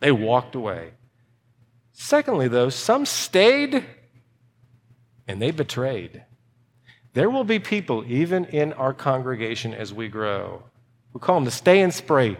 They 0.00 0.12
walked 0.12 0.54
away. 0.54 0.92
Secondly, 1.92 2.48
though, 2.48 2.70
some 2.70 3.04
stayed 3.04 3.84
and 5.28 5.40
they 5.40 5.50
betrayed. 5.50 6.24
There 7.12 7.30
will 7.30 7.44
be 7.44 7.58
people, 7.58 8.04
even 8.06 8.46
in 8.46 8.72
our 8.72 8.94
congregation 8.94 9.74
as 9.74 9.92
we 9.92 10.08
grow, 10.08 10.62
we 11.12 11.20
call 11.20 11.36
them 11.36 11.44
the 11.44 11.50
stay 11.50 11.80
and 11.80 11.92
spray. 11.92 12.36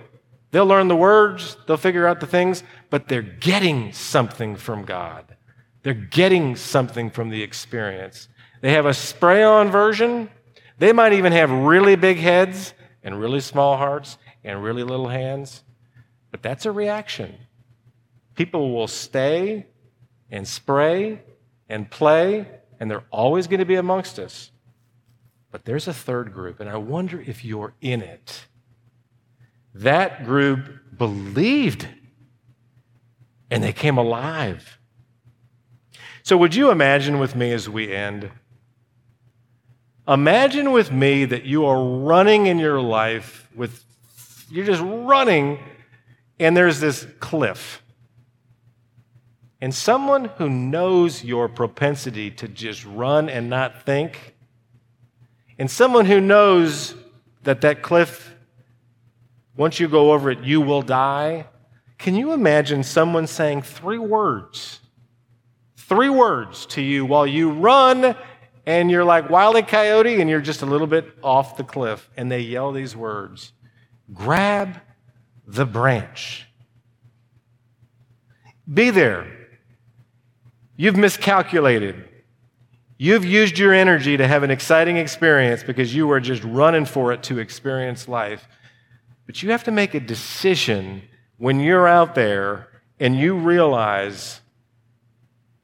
They'll 0.50 0.66
learn 0.66 0.88
the 0.88 0.96
words, 0.96 1.56
they'll 1.66 1.76
figure 1.76 2.06
out 2.06 2.20
the 2.20 2.26
things, 2.26 2.62
but 2.88 3.08
they're 3.08 3.22
getting 3.22 3.92
something 3.92 4.56
from 4.56 4.84
God. 4.84 5.36
They're 5.82 5.94
getting 5.94 6.56
something 6.56 7.10
from 7.10 7.30
the 7.30 7.42
experience. 7.42 8.28
They 8.60 8.72
have 8.72 8.86
a 8.86 8.94
spray 8.94 9.42
on 9.42 9.70
version. 9.70 10.28
They 10.80 10.94
might 10.94 11.12
even 11.12 11.32
have 11.32 11.50
really 11.50 11.94
big 11.94 12.16
heads 12.16 12.72
and 13.02 13.20
really 13.20 13.40
small 13.40 13.76
hearts 13.76 14.16
and 14.42 14.64
really 14.64 14.82
little 14.82 15.08
hands, 15.08 15.62
but 16.30 16.42
that's 16.42 16.64
a 16.64 16.72
reaction. 16.72 17.34
People 18.34 18.72
will 18.72 18.88
stay 18.88 19.66
and 20.30 20.48
spray 20.48 21.20
and 21.68 21.90
play 21.90 22.46
and 22.80 22.90
they're 22.90 23.04
always 23.10 23.46
going 23.46 23.58
to 23.58 23.66
be 23.66 23.74
amongst 23.74 24.18
us. 24.18 24.52
But 25.52 25.66
there's 25.66 25.86
a 25.86 25.92
third 25.92 26.32
group, 26.32 26.60
and 26.60 26.70
I 26.70 26.78
wonder 26.78 27.20
if 27.20 27.44
you're 27.44 27.74
in 27.82 28.00
it. 28.00 28.46
That 29.74 30.24
group 30.24 30.96
believed 30.96 31.88
and 33.50 33.62
they 33.62 33.74
came 33.74 33.98
alive. 33.98 34.78
So, 36.22 36.38
would 36.38 36.54
you 36.54 36.70
imagine 36.70 37.18
with 37.18 37.36
me 37.36 37.52
as 37.52 37.68
we 37.68 37.92
end? 37.92 38.30
Imagine 40.10 40.72
with 40.72 40.90
me 40.90 41.24
that 41.24 41.44
you 41.44 41.66
are 41.66 41.80
running 41.80 42.46
in 42.46 42.58
your 42.58 42.80
life 42.80 43.48
with, 43.54 43.84
you're 44.50 44.66
just 44.66 44.82
running, 44.82 45.60
and 46.40 46.56
there's 46.56 46.80
this 46.80 47.06
cliff. 47.20 47.80
And 49.60 49.72
someone 49.72 50.24
who 50.24 50.48
knows 50.50 51.22
your 51.22 51.48
propensity 51.48 52.28
to 52.32 52.48
just 52.48 52.84
run 52.84 53.28
and 53.28 53.48
not 53.48 53.84
think, 53.84 54.34
and 55.60 55.70
someone 55.70 56.06
who 56.06 56.20
knows 56.20 56.96
that 57.44 57.60
that 57.60 57.80
cliff, 57.80 58.34
once 59.56 59.78
you 59.78 59.86
go 59.86 60.10
over 60.12 60.28
it, 60.28 60.40
you 60.40 60.60
will 60.60 60.82
die. 60.82 61.46
Can 61.98 62.16
you 62.16 62.32
imagine 62.32 62.82
someone 62.82 63.28
saying 63.28 63.62
three 63.62 63.98
words, 63.98 64.80
three 65.76 66.10
words 66.10 66.66
to 66.66 66.82
you 66.82 67.06
while 67.06 67.28
you 67.28 67.52
run 67.52 68.16
and 68.66 68.90
you're 68.90 69.04
like 69.04 69.30
Wile 69.30 69.62
Coyote 69.62 70.20
and 70.20 70.28
you're 70.30 70.40
just 70.40 70.62
a 70.62 70.66
little 70.66 70.86
bit 70.86 71.06
off 71.22 71.56
the 71.56 71.64
cliff, 71.64 72.10
and 72.16 72.30
they 72.30 72.40
yell 72.40 72.72
these 72.72 72.96
words 72.96 73.52
grab 74.12 74.80
the 75.46 75.66
branch. 75.66 76.46
Be 78.72 78.90
there. 78.90 79.26
You've 80.76 80.96
miscalculated. 80.96 82.08
You've 82.96 83.24
used 83.24 83.58
your 83.58 83.72
energy 83.72 84.16
to 84.16 84.26
have 84.26 84.42
an 84.42 84.50
exciting 84.50 84.96
experience 84.96 85.62
because 85.62 85.94
you 85.94 86.06
were 86.06 86.20
just 86.20 86.44
running 86.44 86.84
for 86.84 87.12
it 87.12 87.22
to 87.24 87.38
experience 87.38 88.08
life. 88.08 88.46
But 89.26 89.42
you 89.42 89.50
have 89.50 89.64
to 89.64 89.70
make 89.70 89.94
a 89.94 90.00
decision 90.00 91.02
when 91.38 91.60
you're 91.60 91.88
out 91.88 92.14
there 92.14 92.68
and 92.98 93.16
you 93.16 93.34
realize, 93.36 94.40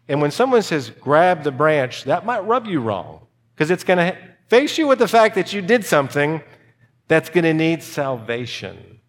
and 0.09 0.21
when 0.21 0.31
someone 0.31 0.63
says, 0.63 0.91
grab 0.91 1.43
the 1.43 1.53
branch, 1.53 2.05
that 2.05 2.25
might 2.25 2.41
rub 2.41 2.67
you 2.67 2.81
wrong 2.81 3.27
because 3.55 3.71
it's 3.71 3.85
going 3.85 3.99
to 3.99 4.17
face 4.49 4.79
you 4.79 4.87
with 4.87 4.99
the 4.99 5.09
fact 5.09 5.35
that 5.35 5.53
you 5.53 5.61
did 5.61 5.85
something 5.85 6.43
that's 7.09 7.29
going 7.31 7.45
to 7.45 7.55
need 7.55 7.83
salvation. 7.83 9.01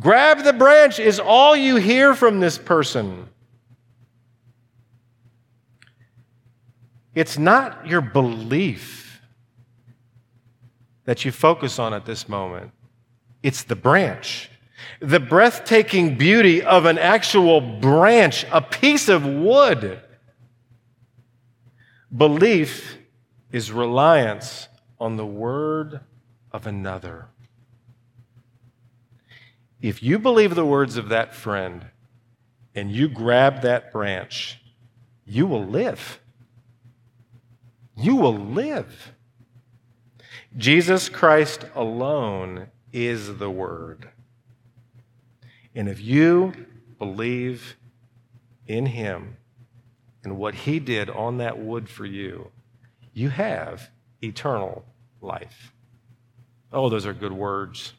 Grab 0.00 0.44
the 0.44 0.52
branch 0.52 0.98
is 0.98 1.20
all 1.20 1.54
you 1.54 1.76
hear 1.76 2.14
from 2.14 2.40
this 2.40 2.58
person. 2.58 3.28
It's 7.14 7.36
not 7.36 7.86
your 7.86 8.00
belief 8.00 9.20
that 11.04 11.24
you 11.24 11.32
focus 11.32 11.78
on 11.78 11.92
at 11.92 12.06
this 12.06 12.28
moment, 12.28 12.70
it's 13.42 13.64
the 13.64 13.76
branch. 13.76 14.48
The 15.00 15.20
breathtaking 15.20 16.16
beauty 16.16 16.62
of 16.62 16.86
an 16.86 16.98
actual 16.98 17.60
branch, 17.60 18.44
a 18.52 18.60
piece 18.60 19.08
of 19.08 19.24
wood. 19.24 20.00
Belief 22.14 22.98
is 23.50 23.72
reliance 23.72 24.68
on 25.00 25.16
the 25.16 25.26
word 25.26 26.00
of 26.52 26.66
another. 26.66 27.28
If 29.80 30.02
you 30.02 30.18
believe 30.18 30.54
the 30.54 30.66
words 30.66 30.96
of 30.96 31.08
that 31.08 31.34
friend 31.34 31.86
and 32.74 32.90
you 32.90 33.08
grab 33.08 33.62
that 33.62 33.92
branch, 33.92 34.60
you 35.24 35.46
will 35.46 35.64
live 35.64 36.20
you 37.96 38.16
will 38.16 38.36
live. 38.36 39.12
Jesus 40.56 41.08
Christ 41.08 41.64
alone 41.74 42.68
is 42.92 43.38
the 43.38 43.50
Word. 43.50 44.10
And 45.74 45.88
if 45.88 46.00
you 46.00 46.52
believe 46.98 47.76
in 48.66 48.86
Him 48.86 49.36
and 50.22 50.36
what 50.36 50.54
He 50.54 50.78
did 50.78 51.10
on 51.10 51.38
that 51.38 51.58
wood 51.58 51.88
for 51.88 52.06
you, 52.06 52.50
you 53.12 53.30
have 53.30 53.90
eternal 54.22 54.84
life. 55.20 55.72
Oh, 56.72 56.88
those 56.88 57.06
are 57.06 57.12
good 57.12 57.32
words. 57.32 57.92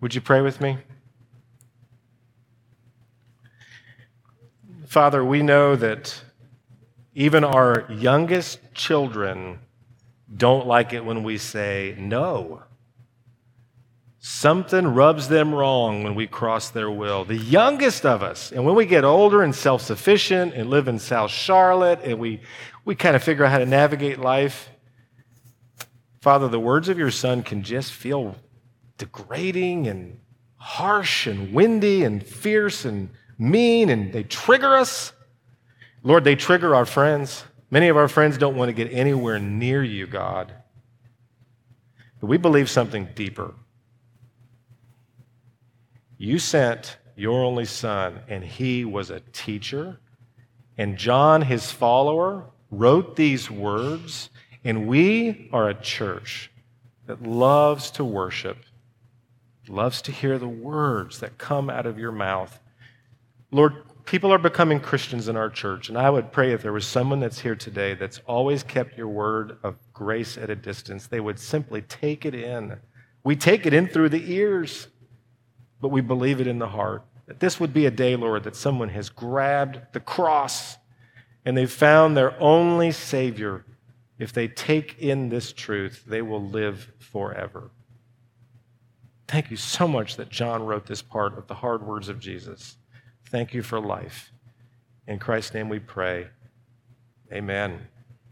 Would 0.00 0.14
you 0.14 0.20
pray 0.20 0.40
with 0.40 0.60
me? 0.60 0.78
Father, 4.86 5.24
we 5.24 5.42
know 5.42 5.74
that 5.76 6.22
even 7.14 7.44
our 7.44 7.86
youngest 7.90 8.58
children 8.74 9.58
don't 10.36 10.66
like 10.66 10.92
it 10.92 11.04
when 11.04 11.22
we 11.22 11.38
say 11.38 11.94
no. 11.98 12.62
Something 14.24 14.86
rubs 14.86 15.26
them 15.26 15.52
wrong 15.52 16.04
when 16.04 16.14
we 16.14 16.28
cross 16.28 16.70
their 16.70 16.88
will. 16.88 17.24
The 17.24 17.36
youngest 17.36 18.06
of 18.06 18.22
us, 18.22 18.52
and 18.52 18.64
when 18.64 18.76
we 18.76 18.86
get 18.86 19.02
older 19.02 19.42
and 19.42 19.52
self 19.52 19.82
sufficient 19.82 20.54
and 20.54 20.70
live 20.70 20.86
in 20.86 21.00
South 21.00 21.32
Charlotte 21.32 21.98
and 22.04 22.20
we, 22.20 22.40
we 22.84 22.94
kind 22.94 23.16
of 23.16 23.24
figure 23.24 23.44
out 23.44 23.50
how 23.50 23.58
to 23.58 23.66
navigate 23.66 24.20
life, 24.20 24.70
Father, 26.20 26.46
the 26.46 26.60
words 26.60 26.88
of 26.88 27.00
your 27.00 27.10
son 27.10 27.42
can 27.42 27.64
just 27.64 27.92
feel 27.92 28.36
degrading 28.96 29.88
and 29.88 30.20
harsh 30.54 31.26
and 31.26 31.52
windy 31.52 32.04
and 32.04 32.24
fierce 32.24 32.84
and 32.84 33.10
mean, 33.38 33.88
and 33.88 34.12
they 34.12 34.22
trigger 34.22 34.76
us. 34.76 35.12
Lord, 36.04 36.22
they 36.22 36.36
trigger 36.36 36.76
our 36.76 36.86
friends. 36.86 37.42
Many 37.72 37.88
of 37.88 37.96
our 37.96 38.06
friends 38.06 38.38
don't 38.38 38.54
want 38.54 38.68
to 38.68 38.72
get 38.72 38.92
anywhere 38.92 39.40
near 39.40 39.82
you, 39.82 40.06
God. 40.06 40.52
But 42.20 42.28
we 42.28 42.36
believe 42.36 42.70
something 42.70 43.08
deeper. 43.16 43.52
You 46.22 46.38
sent 46.38 46.98
your 47.16 47.42
only 47.42 47.64
son, 47.64 48.20
and 48.28 48.44
he 48.44 48.84
was 48.84 49.10
a 49.10 49.18
teacher. 49.32 49.98
And 50.78 50.96
John, 50.96 51.42
his 51.42 51.72
follower, 51.72 52.44
wrote 52.70 53.16
these 53.16 53.50
words. 53.50 54.30
And 54.62 54.86
we 54.86 55.50
are 55.52 55.68
a 55.68 55.74
church 55.74 56.52
that 57.06 57.24
loves 57.24 57.90
to 57.92 58.04
worship, 58.04 58.58
loves 59.66 60.00
to 60.02 60.12
hear 60.12 60.38
the 60.38 60.46
words 60.46 61.18
that 61.18 61.38
come 61.38 61.68
out 61.68 61.86
of 61.86 61.98
your 61.98 62.12
mouth. 62.12 62.60
Lord, 63.50 63.82
people 64.04 64.32
are 64.32 64.38
becoming 64.38 64.78
Christians 64.78 65.26
in 65.26 65.36
our 65.36 65.50
church, 65.50 65.88
and 65.88 65.98
I 65.98 66.08
would 66.08 66.30
pray 66.30 66.52
if 66.52 66.62
there 66.62 66.72
was 66.72 66.86
someone 66.86 67.18
that's 67.18 67.40
here 67.40 67.56
today 67.56 67.94
that's 67.94 68.20
always 68.28 68.62
kept 68.62 68.96
your 68.96 69.08
word 69.08 69.58
of 69.64 69.74
grace 69.92 70.38
at 70.38 70.50
a 70.50 70.54
distance, 70.54 71.08
they 71.08 71.18
would 71.18 71.40
simply 71.40 71.82
take 71.82 72.24
it 72.24 72.36
in. 72.36 72.76
We 73.24 73.34
take 73.34 73.66
it 73.66 73.74
in 73.74 73.88
through 73.88 74.10
the 74.10 74.32
ears 74.32 74.86
but 75.82 75.88
we 75.88 76.00
believe 76.00 76.40
it 76.40 76.46
in 76.46 76.58
the 76.58 76.68
heart. 76.68 77.04
That 77.26 77.40
this 77.40 77.60
would 77.60 77.74
be 77.74 77.84
a 77.84 77.90
day, 77.90 78.16
Lord, 78.16 78.44
that 78.44 78.56
someone 78.56 78.88
has 78.90 79.10
grabbed 79.10 79.80
the 79.92 80.00
cross 80.00 80.78
and 81.44 81.56
they've 81.56 81.70
found 81.70 82.16
their 82.16 82.40
only 82.40 82.92
Savior. 82.92 83.66
If 84.18 84.32
they 84.32 84.48
take 84.48 84.98
in 84.98 85.28
this 85.28 85.52
truth, 85.52 86.04
they 86.06 86.22
will 86.22 86.42
live 86.42 86.92
forever. 86.98 87.70
Thank 89.26 89.50
you 89.50 89.56
so 89.56 89.88
much 89.88 90.16
that 90.16 90.30
John 90.30 90.64
wrote 90.64 90.86
this 90.86 91.02
part 91.02 91.36
of 91.36 91.48
the 91.48 91.54
hard 91.54 91.84
words 91.84 92.08
of 92.08 92.20
Jesus. 92.20 92.76
Thank 93.26 93.52
you 93.54 93.62
for 93.62 93.80
life. 93.80 94.30
In 95.08 95.18
Christ's 95.18 95.54
name 95.54 95.68
we 95.68 95.80
pray. 95.80 96.28
Amen. 97.32 97.91